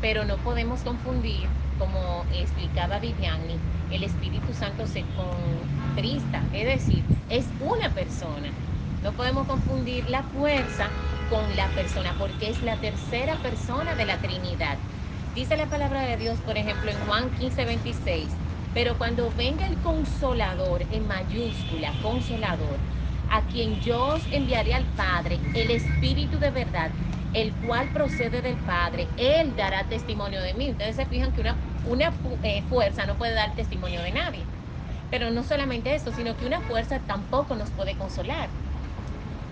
pero 0.00 0.24
no 0.24 0.38
podemos 0.38 0.80
confundir, 0.80 1.48
como 1.78 2.24
explicaba 2.32 2.98
Viviani, 2.98 3.56
el 3.90 4.04
Espíritu 4.04 4.54
Santo 4.54 4.86
se 4.86 5.04
contrista, 5.16 6.42
es 6.54 6.64
decir, 6.64 7.04
es 7.28 7.44
una 7.60 7.90
persona. 7.90 8.48
No 9.02 9.12
podemos 9.12 9.46
confundir 9.46 10.08
la 10.08 10.22
fuerza 10.22 10.88
con 11.34 11.56
la 11.56 11.74
persona, 11.74 12.14
porque 12.16 12.48
es 12.48 12.62
la 12.62 12.78
tercera 12.78 13.42
persona 13.42 13.96
de 13.96 14.04
la 14.04 14.20
Trinidad. 14.20 14.78
Dice 15.34 15.56
la 15.56 15.68
palabra 15.68 16.02
de 16.02 16.16
Dios, 16.16 16.40
por 16.42 16.56
ejemplo, 16.56 16.92
en 16.92 17.00
Juan 17.00 17.32
15, 17.32 17.64
26, 17.64 18.40
pero 18.72 18.98
cuando 18.98 19.32
venga 19.32 19.66
el 19.66 19.80
consolador, 19.80 20.86
en 20.90 21.08
mayúscula, 21.08 21.98
consolador, 21.98 22.84
a 23.26 23.48
quien 23.48 23.80
yo 23.80 24.06
os 24.14 24.28
enviaré 24.30 24.74
al 24.74 24.86
Padre, 24.94 25.48
el 25.52 25.72
Espíritu 25.72 26.38
de 26.38 26.52
verdad, 26.52 26.94
el 27.32 27.58
cual 27.58 27.90
procede 27.90 28.40
del 28.40 28.60
Padre, 28.60 29.12
Él 29.16 29.56
dará 29.56 29.88
testimonio 29.88 30.40
de 30.40 30.54
mí. 30.54 30.70
Ustedes 30.70 30.94
se 30.94 31.06
fijan 31.06 31.32
que 31.32 31.40
una, 31.40 31.64
una 31.82 32.16
eh, 32.42 32.62
fuerza 32.68 33.06
no 33.06 33.18
puede 33.18 33.34
dar 33.34 33.54
testimonio 33.56 34.02
de 34.02 34.12
nadie. 34.12 34.50
Pero 35.10 35.30
no 35.32 35.42
solamente 35.42 35.94
eso, 35.96 36.12
sino 36.12 36.36
que 36.36 36.46
una 36.46 36.62
fuerza 36.62 37.00
tampoco 37.04 37.56
nos 37.56 37.72
puede 37.72 37.96
consolar. 37.96 38.54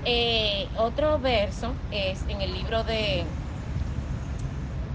Eh, 0.04 0.70
otro 0.74 1.20
verso 1.20 1.84
es 1.90 2.24
en 2.28 2.40
el 2.40 2.52
libro 2.52 2.84
de, 2.84 3.36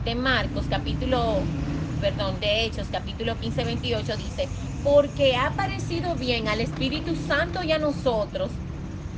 de 0.03 0.15
Marcos, 0.15 0.67
capítulo, 0.67 1.53
perdón, 1.99 2.39
de 2.39 2.65
Hechos, 2.65 2.89
capítulo 2.89 3.37
15, 3.39 3.63
28, 3.65 4.17
dice, 4.17 4.51
porque 4.81 5.35
ha 5.35 5.55
parecido 5.55 6.17
bien 6.17 6.47
al 6.47 6.61
Espíritu 6.61 7.15
Santo 7.15 7.63
y 7.63 7.71
a 7.71 7.79
nosotros 7.79 8.61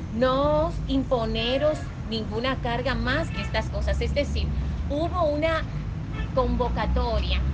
no 0.10 0.84
imponeros 0.86 1.94
ninguna 2.04 2.62
carga 2.62 2.96
más 2.96 3.32
que 3.32 3.42
estas 3.42 3.70
cosas. 3.70 4.02
Es 4.02 4.14
decir, 4.14 4.52
hubo 4.88 5.26
una 5.30 5.68
convocatoria 6.34 7.50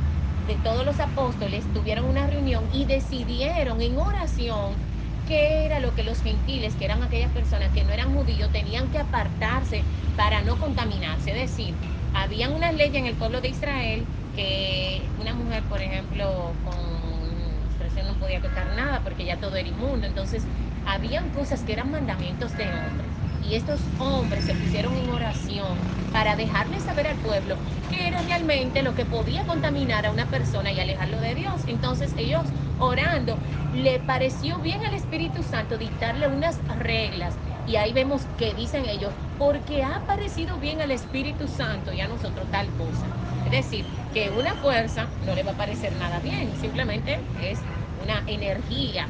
de 0.45 0.57
todos 0.59 0.85
los 0.85 0.99
apóstoles, 0.99 1.71
tuvieron 1.71 2.05
una 2.07 2.27
reunión 2.27 2.67
y 2.71 2.85
decidieron 2.85 3.81
en 3.81 3.97
oración 3.97 4.81
qué 5.25 5.65
era 5.65 5.79
lo 5.79 5.93
que 5.93 6.03
los 6.03 6.21
gentiles, 6.21 6.75
que 6.75 6.85
eran 6.85 7.03
aquellas 7.03 7.31
personas 7.31 7.71
que 7.71 7.83
no 7.83 7.91
eran 7.93 8.13
judíos, 8.13 8.51
tenían 8.51 8.89
que 8.91 8.99
apartarse 8.99 9.87
para 10.15 10.41
no 10.43 10.57
contaminarse. 10.59 11.31
Es 11.31 11.37
decir, 11.37 11.81
había 12.11 12.49
una 12.49 12.71
ley 12.71 12.95
en 12.95 13.05
el 13.07 13.17
pueblo 13.17 13.41
de 13.41 13.49
Israel 13.49 14.09
que 14.31 15.11
una 15.15 15.33
mujer, 15.33 15.67
por 15.67 15.81
ejemplo, 15.81 16.59
con 16.61 17.59
menstruación 17.61 18.07
no 18.07 18.17
podía 18.17 18.41
tocar 18.41 18.67
nada 18.67 19.03
porque 19.03 19.25
ya 19.25 19.39
todo 19.39 19.55
era 19.55 19.67
inmundo. 19.69 20.07
Entonces, 20.07 20.47
habían 20.83 21.31
cosas 21.31 21.63
que 21.63 21.73
eran 21.73 21.89
mandamientos 21.91 22.55
de 22.55 22.73
hombres. 22.73 23.21
Y 23.39 23.55
estos 23.55 23.91
hombres 23.97 24.45
se 24.45 24.55
pusieron 24.55 24.95
en 24.97 25.09
oración 25.09 25.85
para 26.11 26.35
dejarle 26.35 26.79
saber 26.79 27.07
al 27.07 27.19
pueblo 27.19 27.59
qué 27.87 28.07
era 28.07 28.21
realmente 28.23 28.81
lo 28.83 28.95
que 28.95 29.05
podía 29.05 29.45
contaminar 29.45 30.05
a 30.05 30.11
una 30.11 30.29
persona 30.29 30.71
y 30.71 30.79
alejarlo 30.79 31.19
de 31.19 31.35
Dios. 31.35 31.63
Entonces 31.65 32.13
ellos 32.17 32.53
orando, 32.79 33.37
le 33.73 33.99
pareció 33.99 34.59
bien 34.59 34.83
al 34.85 34.93
Espíritu 34.93 35.43
Santo 35.43 35.77
dictarle 35.77 36.27
unas 36.27 36.59
reglas. 36.79 37.35
Y 37.67 37.77
ahí 37.77 37.93
vemos 37.93 38.27
que 38.37 38.53
dicen 38.53 38.85
ellos, 38.85 39.13
porque 39.37 39.83
ha 39.83 40.05
parecido 40.05 40.57
bien 40.57 40.81
al 40.81 40.91
Espíritu 40.91 41.47
Santo 41.47 41.91
y 41.93 42.01
a 42.01 42.07
nosotros 42.07 42.49
tal 42.51 42.69
cosa. 42.71 43.07
Es 43.43 43.51
decir, 43.51 43.85
que 44.13 44.29
una 44.29 44.55
fuerza 44.55 45.07
no 45.25 45.35
le 45.35 45.43
va 45.43 45.51
a 45.51 45.57
parecer 45.57 45.95
nada 45.95 46.19
bien, 46.19 46.55
simplemente 46.55 47.19
es 47.41 47.59
una 48.03 48.23
energía. 48.27 49.07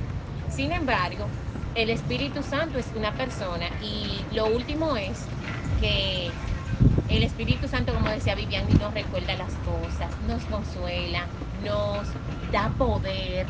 Sin 0.48 0.72
embargo, 0.72 1.30
el 1.76 1.90
Espíritu 1.90 2.44
Santo 2.44 2.80
es 2.80 2.92
una 2.96 3.16
persona 3.16 3.68
y 3.82 4.26
lo 4.32 4.48
último 4.48 4.96
es 4.98 5.30
que 5.80 6.32
el 7.08 7.24
Espíritu 7.24 7.68
Santo, 7.68 7.94
como 7.94 8.10
decía 8.10 8.36
Vivian, 8.36 8.66
nos 8.80 8.94
recuerda 8.94 9.36
las 9.36 9.54
cosas, 9.60 10.18
nos 10.28 10.46
consuela, 10.46 11.28
nos 11.64 12.08
da 12.52 12.70
poder. 12.78 13.46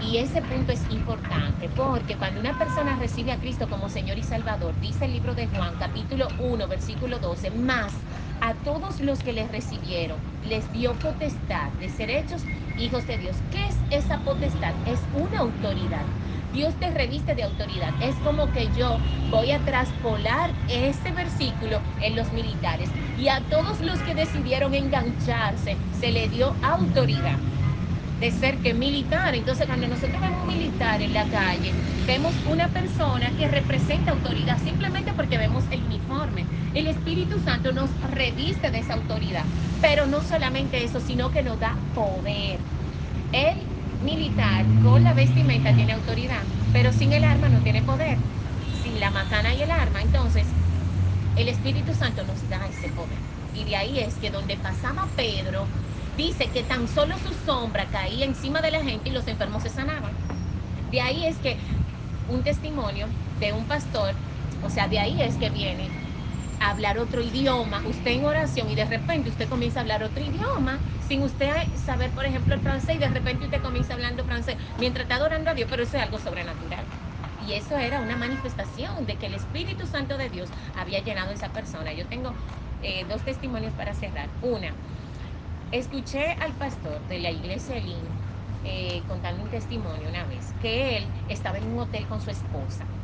Y 0.00 0.16
ese 0.18 0.42
punto 0.42 0.72
es 0.72 0.82
importante 0.90 1.68
porque 1.76 2.16
cuando 2.16 2.40
una 2.40 2.58
persona 2.58 2.96
recibe 2.98 3.30
a 3.32 3.36
Cristo 3.36 3.68
como 3.68 3.88
Señor 3.88 4.18
y 4.18 4.22
Salvador, 4.22 4.74
dice 4.80 5.04
el 5.04 5.12
libro 5.12 5.34
de 5.34 5.46
Juan, 5.46 5.74
capítulo 5.78 6.28
1, 6.40 6.66
versículo 6.66 7.18
12, 7.20 7.52
más 7.52 7.92
a 8.40 8.54
todos 8.64 9.00
los 9.00 9.20
que 9.20 9.32
les 9.32 9.50
recibieron, 9.52 10.18
les 10.48 10.70
dio 10.72 10.94
potestad 10.94 11.70
de 11.78 11.88
ser 11.88 12.10
hechos 12.10 12.42
hijos 12.76 13.06
de 13.06 13.18
Dios. 13.18 13.36
¿Qué 13.52 13.68
es 13.68 13.76
esa 13.90 14.18
potestad? 14.18 14.74
Es 14.86 14.98
una 15.14 15.38
autoridad. 15.40 16.04
Dios 16.52 16.74
te 16.74 16.90
reviste 16.90 17.34
de 17.36 17.44
autoridad. 17.44 17.94
Es 18.00 18.16
como 18.16 18.50
que 18.50 18.68
yo 18.76 18.98
voy 19.30 19.52
a 19.52 19.64
traspolar 19.64 20.50
este 20.68 21.12
versículo 21.12 21.80
en 22.00 22.16
los 22.16 22.32
militares. 22.32 22.90
Y 23.16 23.28
a 23.28 23.40
todos 23.48 23.80
los 23.80 24.00
que 24.00 24.14
decidieron 24.14 24.74
engancharse, 24.74 25.76
se 25.92 26.10
le 26.10 26.28
dio 26.28 26.56
autoridad 26.62 27.38
de 28.22 28.30
ser 28.30 28.56
que 28.58 28.72
militar. 28.72 29.34
Entonces, 29.34 29.66
cuando 29.66 29.88
nosotros 29.88 30.20
vemos 30.20 30.42
un 30.42 30.46
militar 30.46 31.02
en 31.02 31.12
la 31.12 31.24
calle, 31.24 31.72
vemos 32.06 32.32
una 32.48 32.68
persona 32.68 33.28
que 33.36 33.48
representa 33.48 34.12
autoridad 34.12 34.62
simplemente 34.62 35.12
porque 35.12 35.38
vemos 35.38 35.64
el 35.72 35.82
uniforme. 35.82 36.44
El 36.72 36.86
Espíritu 36.86 37.40
Santo 37.40 37.72
nos 37.72 37.90
reviste 38.12 38.70
de 38.70 38.78
esa 38.78 38.94
autoridad. 38.94 39.42
Pero 39.80 40.06
no 40.06 40.22
solamente 40.22 40.84
eso, 40.84 41.00
sino 41.00 41.32
que 41.32 41.42
nos 41.42 41.58
da 41.58 41.74
poder. 41.96 42.60
Él 43.32 43.56
militar 44.04 44.66
con 44.84 45.02
la 45.02 45.14
vestimenta 45.14 45.74
tiene 45.74 45.94
autoridad, 45.94 46.42
pero 46.72 46.92
sin 46.92 47.12
el 47.12 47.24
arma 47.24 47.48
no 47.48 47.58
tiene 47.58 47.82
poder. 47.82 48.18
Sin 48.84 49.00
la 49.00 49.10
macana 49.10 49.52
y 49.52 49.62
el 49.62 49.70
arma, 49.72 50.00
entonces 50.00 50.46
el 51.34 51.48
Espíritu 51.48 51.92
Santo 51.92 52.22
nos 52.22 52.48
da 52.48 52.68
ese 52.68 52.88
poder. 52.90 53.18
Y 53.52 53.64
de 53.64 53.74
ahí 53.74 53.98
es 53.98 54.14
que 54.14 54.30
donde 54.30 54.56
pasaba 54.56 55.08
Pedro, 55.16 55.66
dice 56.16 56.50
que 56.50 56.64
tan 56.64 56.88
solo 56.88 57.18
su 57.18 57.34
sombra 57.34 57.90
caía 57.90 58.24
encima 58.24 58.60
de 58.62 58.70
la 58.70 58.82
gente 58.84 59.10
y 59.10 59.12
los 59.12 59.26
enfermos 59.28 59.62
se 59.62 59.70
sanaban. 59.70 60.20
De 60.90 61.00
ahí 61.00 61.24
es 61.26 61.40
que 61.40 61.58
un 62.26 62.42
testimonio 62.42 63.14
de 63.32 63.52
un 63.52 63.66
pastor, 63.66 64.22
o 64.60 64.70
sea, 64.70 64.88
de 64.88 64.98
ahí 64.98 65.22
es 65.22 65.38
que 65.38 65.50
viene 65.50 65.96
a 66.58 66.70
hablar 66.70 66.98
otro 66.98 67.22
idioma, 67.22 67.82
usted 67.86 68.12
en 68.12 68.24
oración 68.24 68.70
y 68.70 68.74
de 68.76 68.84
repente 68.84 69.30
usted 69.30 69.48
comienza 69.48 69.80
a 69.80 69.82
hablar 69.82 70.02
otro 70.04 70.22
idioma 70.22 70.84
sin 70.98 71.22
usted 71.22 71.50
saber, 71.74 72.14
por 72.14 72.24
ejemplo, 72.26 72.54
el 72.54 72.60
francés 72.62 72.96
y 72.96 72.98
de 72.98 73.08
repente 73.08 73.46
usted 73.46 73.60
comienza 73.62 73.94
hablando 73.94 74.24
francés 74.24 74.58
mientras 74.76 75.04
está 75.04 75.16
adorando 75.16 75.50
a 75.50 75.54
Dios, 75.54 75.68
pero 75.70 75.82
eso 75.82 75.96
es 75.96 76.02
algo 76.04 76.18
sobrenatural. 76.20 76.90
Y 77.36 77.54
eso 77.54 77.76
era 77.78 78.00
una 78.00 78.16
manifestación 78.16 79.06
de 79.06 79.18
que 79.18 79.26
el 79.26 79.34
Espíritu 79.34 79.86
Santo 79.86 80.16
de 80.16 80.30
Dios 80.30 80.52
había 80.74 81.00
llenado 81.00 81.32
esa 81.32 81.52
persona. 81.52 81.92
Yo 81.92 82.06
tengo 82.06 82.36
eh, 82.80 83.04
dos 83.06 83.24
testimonios 83.24 83.74
para 83.74 83.94
cerrar. 83.94 84.34
Una, 84.40 84.78
escuché 85.72 86.32
al 86.40 86.56
pastor 86.56 87.06
de 87.06 87.18
la 87.20 87.30
iglesia 87.32 87.76
Elín 87.76 88.20
eh, 88.62 89.04
contando 89.06 89.42
un 89.42 89.50
testimonio 89.50 90.08
una 90.08 90.26
vez, 90.26 90.54
que 90.54 90.96
él 90.98 91.14
estaba 91.26 91.58
en 91.58 91.66
un 91.66 91.80
hotel 91.80 92.06
con 92.06 92.20
su 92.20 92.30
esposa 92.30 92.94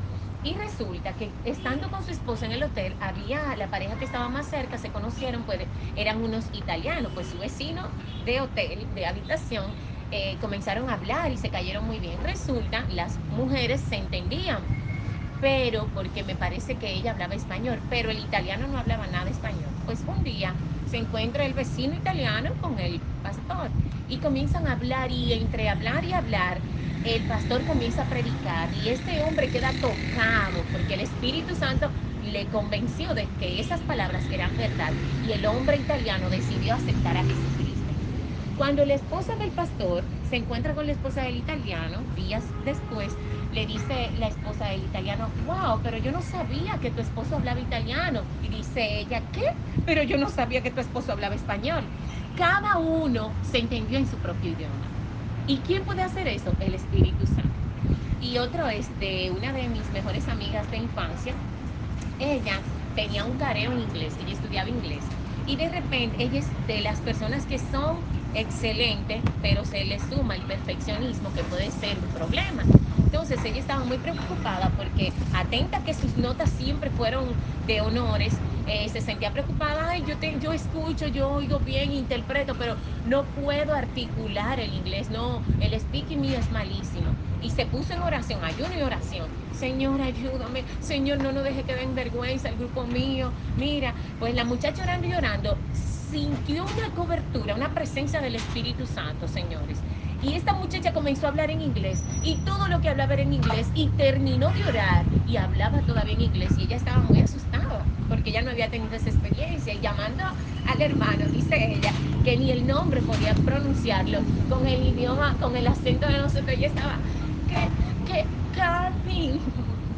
y 0.43 0.57
resulta 0.57 1.17
que 1.17 1.41
estando 1.43 1.91
con 1.91 2.05
su 2.05 2.13
esposa 2.13 2.47
en 2.47 2.53
el 2.53 2.63
hotel, 2.63 2.97
había 3.01 3.57
la 3.57 3.71
pareja 3.71 3.99
que 3.99 4.05
estaba 4.05 4.29
más 4.29 4.49
cerca, 4.49 4.79
se 4.79 4.93
conocieron, 4.93 5.45
pues 5.45 5.69
eran 5.97 6.23
unos 6.23 6.49
italianos, 6.53 7.13
pues 7.15 7.29
su 7.29 7.39
vecino 7.39 7.97
de 8.19 8.41
hotel, 8.41 8.89
de 8.95 9.07
habitación, 9.07 9.79
eh, 10.11 10.39
comenzaron 10.39 10.91
a 10.91 10.95
hablar 10.95 11.33
y 11.33 11.39
se 11.39 11.51
cayeron 11.51 11.85
muy 11.87 11.99
bien. 12.01 12.21
Resulta, 12.21 12.87
las 12.89 13.23
mujeres 13.29 13.83
se 13.83 13.97
entendían, 13.97 14.73
pero 15.39 15.93
porque 15.93 16.25
me 16.25 16.37
parece 16.37 16.79
que 16.79 16.93
ella 16.93 17.13
hablaba 17.13 17.35
español, 17.35 17.85
pero 17.89 18.11
el 18.11 18.19
italiano 18.19 18.67
no 18.69 18.79
hablaba 18.79 19.07
nada 19.07 19.31
español. 19.31 19.79
Pues 19.85 20.05
un 20.07 20.25
día 20.25 20.61
se 20.89 20.97
encuentra 20.97 21.45
el 21.47 21.55
vecino 21.55 21.95
italiano 21.95 22.51
con 22.61 22.79
el 22.79 23.01
pastor 23.23 23.73
y 24.07 24.19
comienzan 24.21 24.67
a 24.67 24.73
hablar 24.73 25.11
y 25.13 25.33
entre 25.35 25.69
hablar 25.69 26.05
y 26.05 26.13
hablar 26.13 26.63
el 27.03 27.27
pastor 27.27 27.65
comienza 27.65 28.03
a 28.03 28.09
predicar 28.09 28.75
y 28.75 28.89
este 28.89 29.21
hombre 29.21 29.51
queda 29.51 29.79
tocado 29.79 30.69
porque 30.71 30.95
el 30.95 31.01
Espíritu 31.01 31.55
Santo 31.55 31.93
le 32.21 32.49
convenció 32.49 33.15
de 33.15 33.29
que 33.37 33.61
esas 33.61 33.83
palabras 33.83 34.27
eran 34.31 34.57
verdad 34.57 34.97
y 35.21 35.33
el 35.33 35.47
hombre 35.47 35.77
italiano 35.77 36.29
decidió 36.31 36.75
aceptar 36.75 37.17
a 37.17 37.25
Jesucristo. 37.25 37.95
Cuando 38.57 38.85
la 38.85 38.95
esposa 38.95 39.37
del 39.37 39.53
pastor 39.53 40.11
se 40.29 40.37
encuentra 40.37 40.75
con 40.75 40.87
la 40.87 40.93
esposa 40.93 41.23
del 41.23 41.37
italiano, 41.37 42.07
días 42.13 42.55
después, 42.59 43.19
le 43.51 43.67
dice 43.67 44.13
la 44.17 44.29
esposa 44.29 44.67
del 44.67 44.85
italiano, 44.85 45.35
wow, 45.39 45.83
pero 45.83 45.99
yo 45.99 46.13
no 46.13 46.23
sabía 46.23 46.79
que 46.81 46.91
tu 46.93 47.01
esposo 47.01 47.37
hablaba 47.37 47.61
italiano. 47.61 48.31
Y 48.39 48.49
dice 48.51 49.01
ella, 49.01 49.31
¿qué? 49.31 49.43
Pero 49.85 50.03
yo 50.03 50.19
no 50.19 50.29
sabía 50.31 50.63
que 50.63 50.71
tu 50.71 50.81
esposo 50.81 51.13
hablaba 51.13 51.35
español. 51.35 51.93
Cada 52.35 52.79
uno 52.79 53.39
se 53.43 53.59
entendió 53.59 53.99
en 53.99 54.07
su 54.07 54.21
propio 54.21 54.51
idioma. 54.53 54.95
¿Y 55.47 55.63
quién 55.63 55.85
puede 55.85 56.03
hacer 56.03 56.29
eso? 56.29 56.57
El 56.59 56.75
Espíritu 56.75 57.27
Santo. 57.27 57.73
Y 58.19 58.39
otro 58.39 58.69
es 58.69 58.99
de 58.99 59.31
una 59.31 59.53
de 59.53 59.69
mis 59.69 59.91
mejores 59.91 60.29
amigas 60.29 60.71
de 60.71 60.79
infancia. 60.79 61.43
Ella 62.19 62.69
tenía 62.95 63.25
un 63.25 63.37
careo 63.39 63.73
en 63.73 63.79
inglés, 63.81 64.17
ella 64.19 64.33
estudiaba 64.33 64.69
inglés. 64.71 65.15
Y 65.45 65.57
de 65.57 65.71
repente 65.71 66.23
ella 66.23 66.41
es 66.41 66.55
de 66.67 66.81
las 66.81 67.03
personas 67.03 67.47
que 67.47 67.59
son 67.59 68.07
excelentes, 68.33 69.25
pero 69.41 69.65
se 69.65 69.85
le 69.85 69.99
suma 69.99 70.37
el 70.37 70.45
perfeccionismo 70.47 71.33
que 71.33 71.45
puede 71.45 71.71
ser 71.71 72.01
un 72.01 72.11
problema. 72.11 72.71
Entonces 72.95 73.45
ella 73.45 73.61
estaba 73.61 73.85
muy 73.85 73.99
preocupada 73.99 74.75
porque 74.75 75.15
atenta 75.31 75.83
que 75.83 75.95
sus 75.95 76.17
notas 76.17 76.51
siempre 76.51 76.91
fueron 76.91 77.39
de 77.61 77.81
honores, 77.81 78.43
eh, 78.65 78.89
se 78.91 79.01
sentía 79.01 79.33
preocupada, 79.33 79.91
Ay, 79.91 80.05
yo, 80.05 80.19
te, 80.19 80.39
yo 80.39 80.53
escucho, 80.53 81.07
yo 81.09 81.31
oigo 81.31 81.61
bien, 81.61 81.93
interpreto, 81.93 82.57
pero 82.57 82.77
no 83.03 83.33
puedo 83.33 83.75
articular 83.75 84.61
el 84.61 84.73
inglés, 84.75 85.11
no, 85.11 85.43
el 85.59 85.79
speaking 85.81 86.21
mío 86.21 86.39
es 86.39 86.51
malísimo. 86.51 87.19
Y 87.39 87.51
se 87.53 87.67
puso 87.67 87.95
en 87.95 88.01
oración, 88.03 88.45
ayuno 88.45 88.77
y 88.77 88.83
oración. 88.83 89.33
Señor, 89.51 90.01
ayúdame. 90.03 90.67
Señor, 90.81 91.21
no 91.21 91.33
nos 91.33 91.45
deje 91.45 91.65
que 91.65 91.75
den 91.75 91.95
vergüenza 91.95 92.49
el 92.49 92.57
grupo 92.57 92.87
mío. 92.87 93.35
Mira, 93.55 93.95
pues 94.19 94.35
la 94.35 94.45
muchacha 94.45 94.83
orando 94.83 95.07
y 95.07 95.11
llorando 95.13 95.65
sintió 96.11 96.65
una 96.65 96.91
cobertura, 96.95 97.55
una 97.55 97.75
presencia 97.75 98.21
del 98.21 98.35
Espíritu 98.35 98.87
Santo, 98.87 99.29
señores. 99.29 99.79
Y 100.23 100.35
esta 100.35 100.53
muchacha 100.53 100.93
comenzó 100.93 101.27
a 101.27 101.31
hablar 101.31 101.51
en 101.51 101.61
inglés 101.61 102.03
y 102.25 102.37
todo 102.39 102.67
lo 102.69 102.81
que 102.81 102.89
hablaba 102.89 103.15
era 103.15 103.23
en 103.23 103.35
inglés 103.35 103.69
y 103.75 103.89
terminó 103.91 104.51
de 104.51 104.65
orar 104.65 105.05
y 105.29 105.37
hablaba 105.37 105.81
todavía 105.83 106.15
en 106.15 106.23
inglés 106.23 106.53
y 106.59 106.65
ella 106.65 106.77
estaba 106.77 107.03
muy 107.03 107.21
asustada 107.21 107.85
porque 108.09 108.31
ella 108.31 108.43
no 108.43 108.51
había 108.51 108.71
tenido 108.71 108.95
esa 108.97 109.11
experiencia 109.11 109.75
y 109.75 109.81
llamando 109.81 110.25
al 110.67 110.83
hermano, 110.83 111.27
dice 111.31 111.75
ella, 111.75 111.93
que 112.25 112.37
ni 112.37 112.51
el 112.51 112.67
nombre 112.67 113.01
podía 113.03 113.35
pronunciarlo 113.35 114.21
con 114.49 114.67
el 114.67 114.87
idioma, 114.87 115.37
con 115.41 115.57
el 115.57 115.67
acento 115.67 116.07
de 116.09 116.19
nosotros. 116.19 116.49
Ella 116.49 116.69
estaba, 116.69 116.99
que, 117.47 118.13
que, 118.13 118.27
Carmen, 118.57 119.39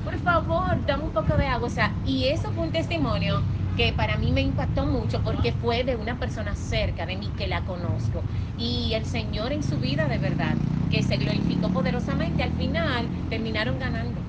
por 0.05 0.19
favor, 0.19 0.85
dame 0.87 1.05
un 1.05 1.13
poco 1.13 1.37
de 1.37 1.47
agua. 1.47 1.69
O 1.69 1.71
sea, 1.71 1.95
y 2.05 2.27
eso 2.27 2.53
fue 2.53 2.65
un 2.65 2.73
testimonio 2.73 3.43
que 3.75 3.93
para 3.93 4.19
mí 4.19 4.33
me 4.33 4.43
impactó 4.43 4.87
mucho 4.87 5.23
porque 5.23 5.53
fue 5.53 5.85
de 5.85 5.97
una 5.97 6.19
persona 6.19 6.55
cerca 6.57 7.07
de 7.07 7.17
mí 7.17 7.35
que 7.35 7.49
la 7.49 7.65
conozco. 7.65 8.27
Y 8.57 8.93
el 8.95 9.07
Señor 9.07 9.53
en 9.53 9.63
su 9.63 9.79
vida 9.79 10.09
de 10.09 10.19
verdad, 10.19 10.61
que 10.89 11.03
se 11.03 11.17
glorificó 11.17 11.73
poderosamente, 11.73 12.43
al 12.43 12.55
final 12.55 13.11
terminaron 13.29 13.79
ganando, 13.79 14.29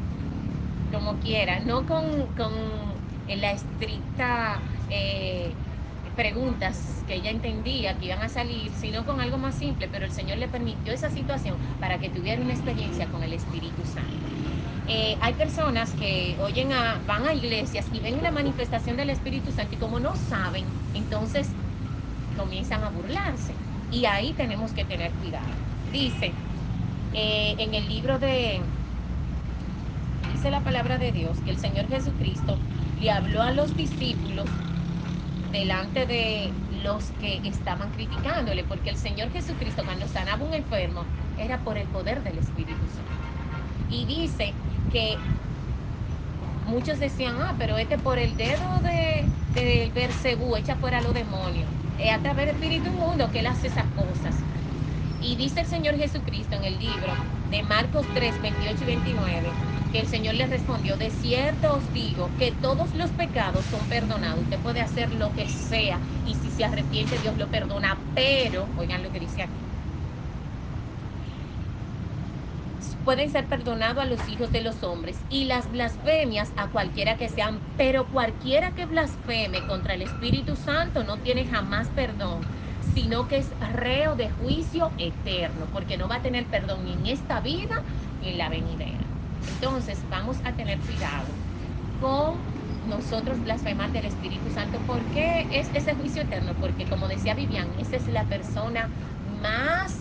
como 0.92 1.20
quiera, 1.20 1.60
no 1.62 1.86
con, 1.86 2.34
con 2.36 2.54
la 3.28 3.52
estricta... 3.52 4.64
Eh, 4.88 5.60
preguntas 6.16 7.04
que 7.08 7.16
ella 7.16 7.30
entendía 7.32 7.98
que 7.98 8.06
iban 8.08 8.22
a 8.24 8.30
salir, 8.30 8.74
sino 8.76 9.06
con 9.06 9.22
algo 9.22 9.38
más 9.38 9.58
simple, 9.58 9.88
pero 9.90 10.06
el 10.06 10.12
Señor 10.12 10.38
le 10.40 10.50
permitió 10.50 10.94
esa 10.94 11.10
situación 11.12 11.60
para 11.80 12.00
que 12.00 12.10
tuviera 12.10 12.42
una 12.42 12.54
experiencia 12.54 13.10
con 13.10 13.24
el 13.24 13.34
Espíritu 13.34 13.86
Santo. 13.86 14.34
Eh, 14.94 15.18
hay 15.22 15.34
personas 15.36 15.94
que 15.94 16.36
oyen 16.42 16.74
a, 16.74 17.02
van 17.08 17.26
a 17.26 17.34
iglesias 17.34 17.88
y 17.94 18.02
ven 18.02 18.20
una 18.20 18.30
manifestación 18.30 18.98
del 18.98 19.10
Espíritu 19.10 19.54
Santo 19.54 19.76
y 19.76 19.78
como 19.78 20.02
no 20.02 20.18
saben, 20.18 20.66
entonces 20.94 21.56
comienzan 22.36 22.84
a 22.84 22.90
burlarse. 22.90 23.54
Y 23.90 24.04
ahí 24.04 24.34
tenemos 24.34 24.74
que 24.74 24.84
tener 24.84 25.14
cuidado. 25.14 25.48
Dice 25.94 26.34
eh, 27.14 27.56
en 27.58 27.74
el 27.74 27.88
libro 27.88 28.20
de, 28.20 28.70
dice 30.28 30.52
la 30.52 30.62
palabra 30.62 30.98
de 30.98 31.14
Dios, 31.14 31.40
que 31.40 31.52
el 31.52 31.58
Señor 31.58 31.88
Jesucristo 31.88 32.62
le 33.00 33.12
habló 33.12 33.44
a 33.44 33.52
los 33.54 33.78
discípulos 33.78 34.60
delante 35.52 36.06
de 36.06 36.54
los 36.84 37.12
que 37.14 37.40
estaban 37.48 37.92
criticándole, 37.92 38.66
porque 38.66 38.90
el 38.90 38.98
Señor 38.98 39.32
Jesucristo 39.32 39.86
cuando 39.86 40.10
sanaba 40.10 40.44
un 40.44 40.54
enfermo 40.54 41.08
era 41.38 41.64
por 41.64 41.78
el 41.78 41.88
poder 41.88 42.24
del 42.24 42.40
Espíritu 42.40 42.90
Santo. 42.90 43.24
Y 43.88 44.06
dice 44.06 44.58
que 44.92 45.18
muchos 46.66 47.00
decían, 47.00 47.36
ah, 47.42 47.56
pero 47.58 47.78
este 47.78 47.98
por 47.98 48.20
el 48.20 48.36
dedo 48.38 48.80
de, 48.82 49.26
de 49.54 49.92
Bersebú 49.94 50.56
echa 50.56 50.76
fuera 50.78 51.02
los 51.02 51.14
demonios. 51.14 51.70
Es 51.98 52.14
a 52.14 52.20
través 52.20 52.48
del 52.48 52.56
Espíritu 52.56 52.92
Mundo 52.92 53.30
que 53.32 53.40
él 53.40 53.48
hace 53.48 53.68
esas 53.68 53.86
cosas. 53.94 54.46
Y 55.20 55.36
dice 55.36 55.62
el 55.62 55.68
Señor 55.68 55.98
Jesucristo 55.98 56.56
en 56.56 56.64
el 56.64 56.80
libro 56.80 57.20
de 57.52 57.64
Marcos 57.64 58.10
3, 58.14 58.42
28 58.42 58.84
y 58.84 58.86
29, 58.86 59.60
que 59.92 60.00
el 60.00 60.08
Señor 60.08 60.36
le 60.36 60.48
respondió, 60.48 60.98
de 60.98 61.12
cierto 61.12 61.76
os 61.76 61.92
digo 61.92 62.36
que 62.38 62.52
todos 62.52 62.94
los 62.96 63.12
pecados 63.12 63.68
son 63.68 63.88
perdonados. 63.88 64.44
Usted 64.44 64.60
puede 64.60 64.82
hacer 64.82 65.12
lo 65.14 65.34
que 65.34 65.48
sea 65.48 66.02
y 66.24 66.36
si 66.36 66.50
se 66.52 66.66
arrepiente 66.66 67.20
Dios 67.20 67.38
lo 67.38 67.50
perdona, 67.50 68.04
pero, 68.16 68.72
oigan 68.76 69.04
lo 69.04 69.12
que 69.12 69.20
dice 69.20 69.44
aquí, 69.44 69.71
pueden 73.04 73.30
ser 73.30 73.48
perdonados 73.48 74.04
a 74.04 74.06
los 74.06 74.28
hijos 74.30 74.52
de 74.52 74.62
los 74.62 74.84
hombres 74.84 75.18
y 75.30 75.46
las 75.46 75.72
blasfemias 75.72 76.52
a 76.56 76.68
cualquiera 76.70 77.18
que 77.18 77.30
sean, 77.30 77.60
pero 77.78 78.08
cualquiera 78.08 78.72
que 78.72 78.86
blasfeme 78.86 79.66
contra 79.66 79.94
el 79.96 80.02
Espíritu 80.02 80.56
Santo 80.56 81.04
no 81.04 81.18
tiene 81.18 81.46
jamás 81.46 81.90
perdón, 81.90 82.42
sino 82.80 83.28
que 83.28 83.38
es 83.38 83.48
reo 83.74 84.16
de 84.16 84.30
juicio 84.30 84.92
eterno, 84.98 85.66
porque 85.74 85.98
no 85.98 86.08
va 86.08 86.16
a 86.16 86.22
tener 86.22 86.46
perdón 86.48 86.86
ni 86.86 86.94
en 86.94 87.06
esta 87.08 87.40
vida 87.40 87.84
ni 88.22 88.30
en 88.30 88.38
la 88.38 88.50
venidera. 88.50 89.12
Entonces 89.48 90.08
vamos 90.10 90.38
a 90.44 90.56
tener 90.56 90.80
cuidado 90.80 91.28
con 92.00 92.40
nosotros 92.84 93.42
blasfemar 93.44 93.92
del 93.92 94.06
Espíritu 94.06 94.50
Santo. 94.50 94.80
¿Por 94.86 95.00
qué 95.12 95.48
es 95.52 95.70
ese 95.74 95.94
juicio 95.96 96.24
eterno? 96.24 96.54
Porque 96.60 96.88
como 96.88 97.08
decía 97.08 97.34
Vivian, 97.34 97.68
esa 97.80 97.96
es 97.96 98.08
la 98.08 98.26
persona 98.26 98.90
más 99.42 100.01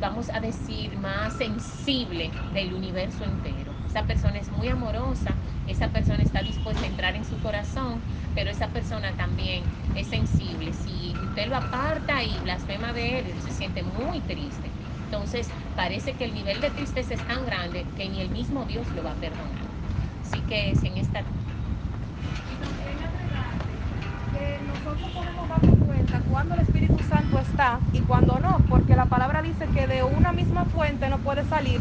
vamos 0.00 0.30
a 0.30 0.40
decir, 0.40 0.96
más 0.98 1.34
sensible 1.34 2.30
del 2.52 2.74
universo 2.74 3.24
entero. 3.24 3.72
Esa 3.86 4.06
persona 4.06 4.38
es 4.38 4.50
muy 4.50 4.68
amorosa, 4.68 5.42
esa 5.66 5.88
persona 5.92 6.22
está 6.22 6.42
dispuesta 6.42 6.84
a 6.84 6.88
entrar 6.88 7.16
en 7.16 7.24
su 7.24 7.40
corazón, 7.40 8.00
pero 8.34 8.50
esa 8.50 8.68
persona 8.68 9.16
también 9.16 9.64
es 9.94 10.08
sensible. 10.08 10.72
Si 10.72 11.18
usted 11.20 11.48
lo 11.48 11.56
aparta 11.56 12.22
y 12.22 12.40
blasfema 12.40 12.92
de 12.92 13.18
él, 13.20 13.40
se 13.40 13.52
siente 13.52 13.82
muy 13.82 14.20
triste. 14.20 14.76
Entonces, 15.04 15.54
parece 15.74 16.16
que 16.16 16.24
el 16.24 16.34
nivel 16.34 16.60
de 16.60 16.70
tristeza 16.70 17.14
es 17.14 17.24
tan 17.24 17.44
grande 17.46 17.92
que 17.96 18.08
ni 18.08 18.20
el 18.20 18.30
mismo 18.30 18.66
Dios 18.66 18.92
lo 18.92 19.02
va 19.02 19.12
a 19.12 19.20
perdonar. 19.20 19.70
Así 20.20 20.42
que 20.42 20.74
si 20.76 20.88
en 20.88 20.98
esta... 20.98 21.24
Nosotros 24.66 25.10
podemos 25.12 25.48
darnos 25.48 25.76
cuenta 25.86 26.20
cuando 26.30 26.54
el 26.54 26.60
Espíritu 26.60 27.02
Santo 27.08 27.38
está 27.38 27.80
y 27.92 28.00
cuando 28.00 28.38
no, 28.38 28.58
porque 28.68 28.94
la 28.96 29.06
palabra 29.06 29.42
dice 29.42 29.66
que 29.74 29.86
de 29.86 30.02
una 30.02 30.32
misma 30.32 30.64
fuente 30.66 31.08
no 31.08 31.18
puede 31.18 31.44
salir 31.44 31.80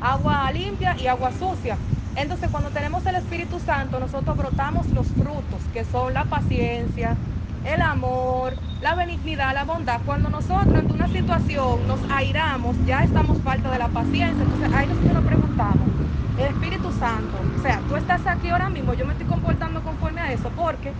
agua 0.00 0.50
limpia 0.52 0.96
y 0.98 1.06
agua 1.06 1.30
sucia. 1.32 1.76
Entonces, 2.14 2.50
cuando 2.50 2.70
tenemos 2.70 3.06
el 3.06 3.14
Espíritu 3.14 3.58
Santo, 3.60 3.98
nosotros 3.98 4.36
brotamos 4.36 4.86
los 4.90 5.06
frutos, 5.08 5.62
que 5.72 5.84
son 5.84 6.12
la 6.12 6.24
paciencia, 6.24 7.16
el 7.64 7.80
amor, 7.80 8.54
la 8.80 8.94
benignidad, 8.94 9.54
la 9.54 9.64
bondad. 9.64 10.00
Cuando 10.04 10.28
nosotros 10.28 10.84
en 10.84 10.90
una 10.90 11.08
situación 11.08 11.86
nos 11.86 12.00
airamos, 12.10 12.76
ya 12.84 13.04
estamos 13.04 13.40
falta 13.42 13.70
de 13.70 13.78
la 13.78 13.88
paciencia. 13.88 14.42
Entonces 14.42 14.70
ahí 14.72 14.86
nosotros 14.88 15.14
nos 15.14 15.24
preguntamos, 15.24 15.92
el 16.36 16.46
Espíritu 16.46 16.92
Santo, 16.92 17.50
o 17.54 17.58
sea, 17.58 17.84
tú 17.86 17.96
estás 17.96 18.26
aquí 18.26 18.48
ahora 18.48 18.68
mismo, 18.70 18.94
yo 18.94 19.06
me 19.06 19.12
estoy 19.12 19.26
comportando 19.26 19.82
conforme 19.82 20.20
a 20.20 20.32
eso, 20.32 20.52
porque 20.54 20.96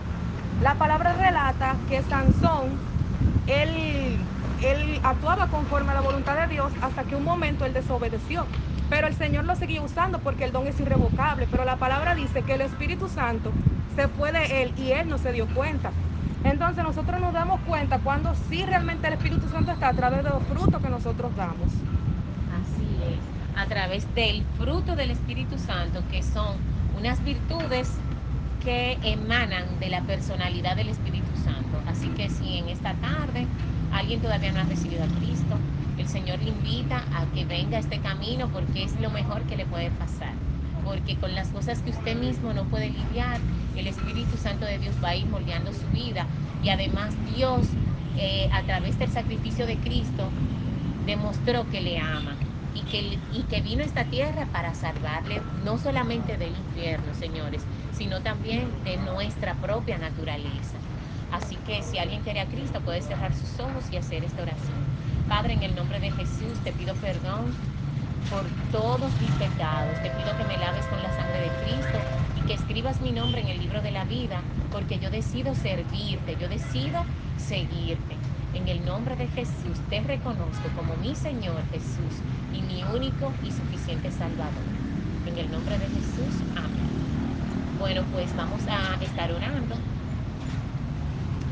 la 0.62 0.74
palabra 0.76 1.12
relata 1.14 1.74
que 1.88 2.02
Sansón, 2.02 2.78
él, 3.48 4.18
actuaba 5.02 5.48
conforme 5.48 5.90
a 5.90 5.94
la 5.94 6.00
voluntad 6.00 6.36
de 6.36 6.46
Dios 6.46 6.72
hasta 6.82 7.02
que 7.02 7.16
un 7.16 7.24
momento 7.24 7.64
él 7.64 7.74
desobedeció. 7.74 8.46
Pero 8.88 9.08
el 9.08 9.14
Señor 9.14 9.44
lo 9.44 9.56
seguía 9.56 9.82
usando 9.82 10.20
porque 10.20 10.44
el 10.44 10.52
don 10.52 10.66
es 10.68 10.78
irrevocable. 10.78 11.48
Pero 11.50 11.64
la 11.64 11.76
palabra 11.76 12.14
dice 12.14 12.42
que 12.42 12.54
el 12.54 12.60
Espíritu 12.60 13.08
Santo 13.08 13.50
se 13.96 14.06
fue 14.06 14.30
de 14.30 14.62
él 14.62 14.72
y 14.76 14.92
él 14.92 15.08
no 15.08 15.18
se 15.18 15.32
dio 15.32 15.46
cuenta. 15.48 15.90
Entonces 16.44 16.84
nosotros 16.84 17.20
nos 17.20 17.32
damos 17.32 17.60
cuenta 17.62 17.98
cuando 17.98 18.32
sí 18.48 18.64
realmente 18.64 19.08
el 19.08 19.14
Espíritu 19.14 19.48
Santo 19.48 19.72
está 19.72 19.88
a 19.88 19.94
través 19.94 20.22
de 20.22 20.30
los 20.30 20.42
frutos 20.44 20.80
que 20.80 20.88
nosotros 20.88 21.34
damos. 21.36 21.68
Así 22.52 22.98
es, 23.02 23.60
a 23.60 23.66
través 23.66 24.14
del 24.14 24.44
fruto 24.58 24.94
del 24.94 25.10
Espíritu 25.10 25.58
Santo, 25.58 26.02
que 26.10 26.22
son 26.22 26.56
unas 26.96 27.22
virtudes 27.24 27.90
que 28.64 28.98
emanan 29.02 29.80
de 29.80 29.88
la 29.88 30.02
personalidad 30.02 30.76
del 30.76 30.88
Espíritu 30.88 31.36
Santo. 31.44 31.80
Así 31.86 32.08
que 32.10 32.28
si 32.28 32.58
en 32.58 32.68
esta 32.68 32.94
tarde 32.94 33.46
alguien 33.92 34.20
todavía 34.20 34.52
no 34.52 34.60
ha 34.60 34.64
recibido 34.64 35.04
a 35.04 35.08
Cristo, 35.08 35.58
el 35.98 36.08
Señor 36.08 36.40
le 36.40 36.50
invita 36.50 37.04
a 37.14 37.26
que 37.34 37.44
venga 37.44 37.76
a 37.76 37.80
este 37.80 37.98
camino 37.98 38.48
porque 38.48 38.84
es 38.84 38.98
lo 39.00 39.10
mejor 39.10 39.42
que 39.42 39.56
le 39.56 39.66
puede 39.66 39.90
pasar. 39.90 40.34
Porque 40.84 41.16
con 41.16 41.34
las 41.34 41.48
cosas 41.48 41.80
que 41.82 41.90
usted 41.90 42.16
mismo 42.16 42.52
no 42.52 42.64
puede 42.64 42.90
lidiar, 42.90 43.40
el 43.76 43.86
Espíritu 43.86 44.36
Santo 44.36 44.64
de 44.64 44.78
Dios 44.78 44.96
va 45.02 45.10
a 45.10 45.16
ir 45.16 45.26
moldeando 45.26 45.72
su 45.72 45.86
vida 45.88 46.26
y 46.62 46.70
además 46.70 47.14
Dios 47.34 47.66
eh, 48.16 48.48
a 48.52 48.62
través 48.62 48.98
del 48.98 49.10
sacrificio 49.10 49.66
de 49.66 49.76
Cristo 49.78 50.30
demostró 51.06 51.68
que 51.70 51.80
le 51.80 51.98
ama 51.98 52.36
y 52.74 52.82
que, 52.82 53.18
y 53.32 53.42
que 53.48 53.60
vino 53.60 53.82
a 53.82 53.86
esta 53.86 54.04
tierra 54.04 54.46
para 54.52 54.74
salvarle 54.74 55.42
no 55.64 55.78
solamente 55.78 56.36
del 56.36 56.50
infierno, 56.56 57.14
señores, 57.14 57.62
sino 57.92 58.20
también 58.22 58.68
de 58.84 58.96
nuestra 58.96 59.54
propia 59.54 59.98
naturaleza. 59.98 60.78
Así 61.30 61.56
que 61.56 61.82
si 61.82 61.98
alguien 61.98 62.22
quiere 62.22 62.40
a 62.40 62.46
Cristo 62.46 62.80
puede 62.80 63.02
cerrar 63.02 63.34
sus 63.34 63.58
ojos 63.58 63.90
y 63.90 63.96
hacer 63.96 64.24
esta 64.24 64.42
oración. 64.42 64.86
Padre, 65.28 65.54
en 65.54 65.62
el 65.62 65.74
nombre 65.74 65.98
de 66.00 66.10
Jesús 66.12 66.60
te 66.62 66.72
pido 66.72 66.94
perdón 66.96 67.56
por 68.28 68.52
todos 68.70 69.18
mis 69.18 69.32
pecados. 69.32 70.00
Te 70.02 70.10
pido 70.10 70.36
que 70.36 70.44
me 70.44 70.56
laves 70.58 70.86
con 70.88 71.02
la 71.02 71.10
sangre 71.12 71.40
de 71.40 71.52
Cristo 71.54 72.04
y 72.34 72.42
que 72.42 72.54
escribas 72.54 73.00
mi 73.00 73.12
nombre 73.12 73.40
en 73.40 73.48
el 73.48 73.58
libro 73.58 73.82
de 73.82 73.92
la 73.92 74.04
vida, 74.04 74.44
porque 74.70 74.98
yo 74.98 75.10
decido 75.10 75.54
servirte, 75.54 76.36
yo 76.36 76.48
decido 76.48 77.06
seguirte. 77.36 78.21
En 78.54 78.68
el 78.68 78.84
nombre 78.84 79.16
de 79.16 79.28
Jesús 79.28 79.80
te 79.88 80.00
reconozco 80.02 80.70
como 80.76 80.96
mi 80.96 81.14
Señor 81.16 81.66
Jesús 81.70 82.22
y 82.52 82.62
mi 82.62 82.84
único 82.84 83.38
y 83.42 83.50
suficiente 83.50 84.10
Salvador. 84.10 84.78
En 85.24 85.38
el 85.38 85.50
nombre 85.50 85.78
de 85.78 85.88
Jesús, 85.88 86.44
amén. 86.54 86.92
Bueno, 87.78 88.04
pues 88.12 88.34
vamos 88.36 88.66
a 88.68 89.02
estar 89.02 89.32
orando. 89.32 89.82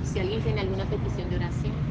Si 0.03 0.21
alguien 0.21 0.43
tiene 0.43 0.61
alguna 0.61 0.85
petición 0.91 1.31
de 1.31 1.37
oración. 1.37 1.90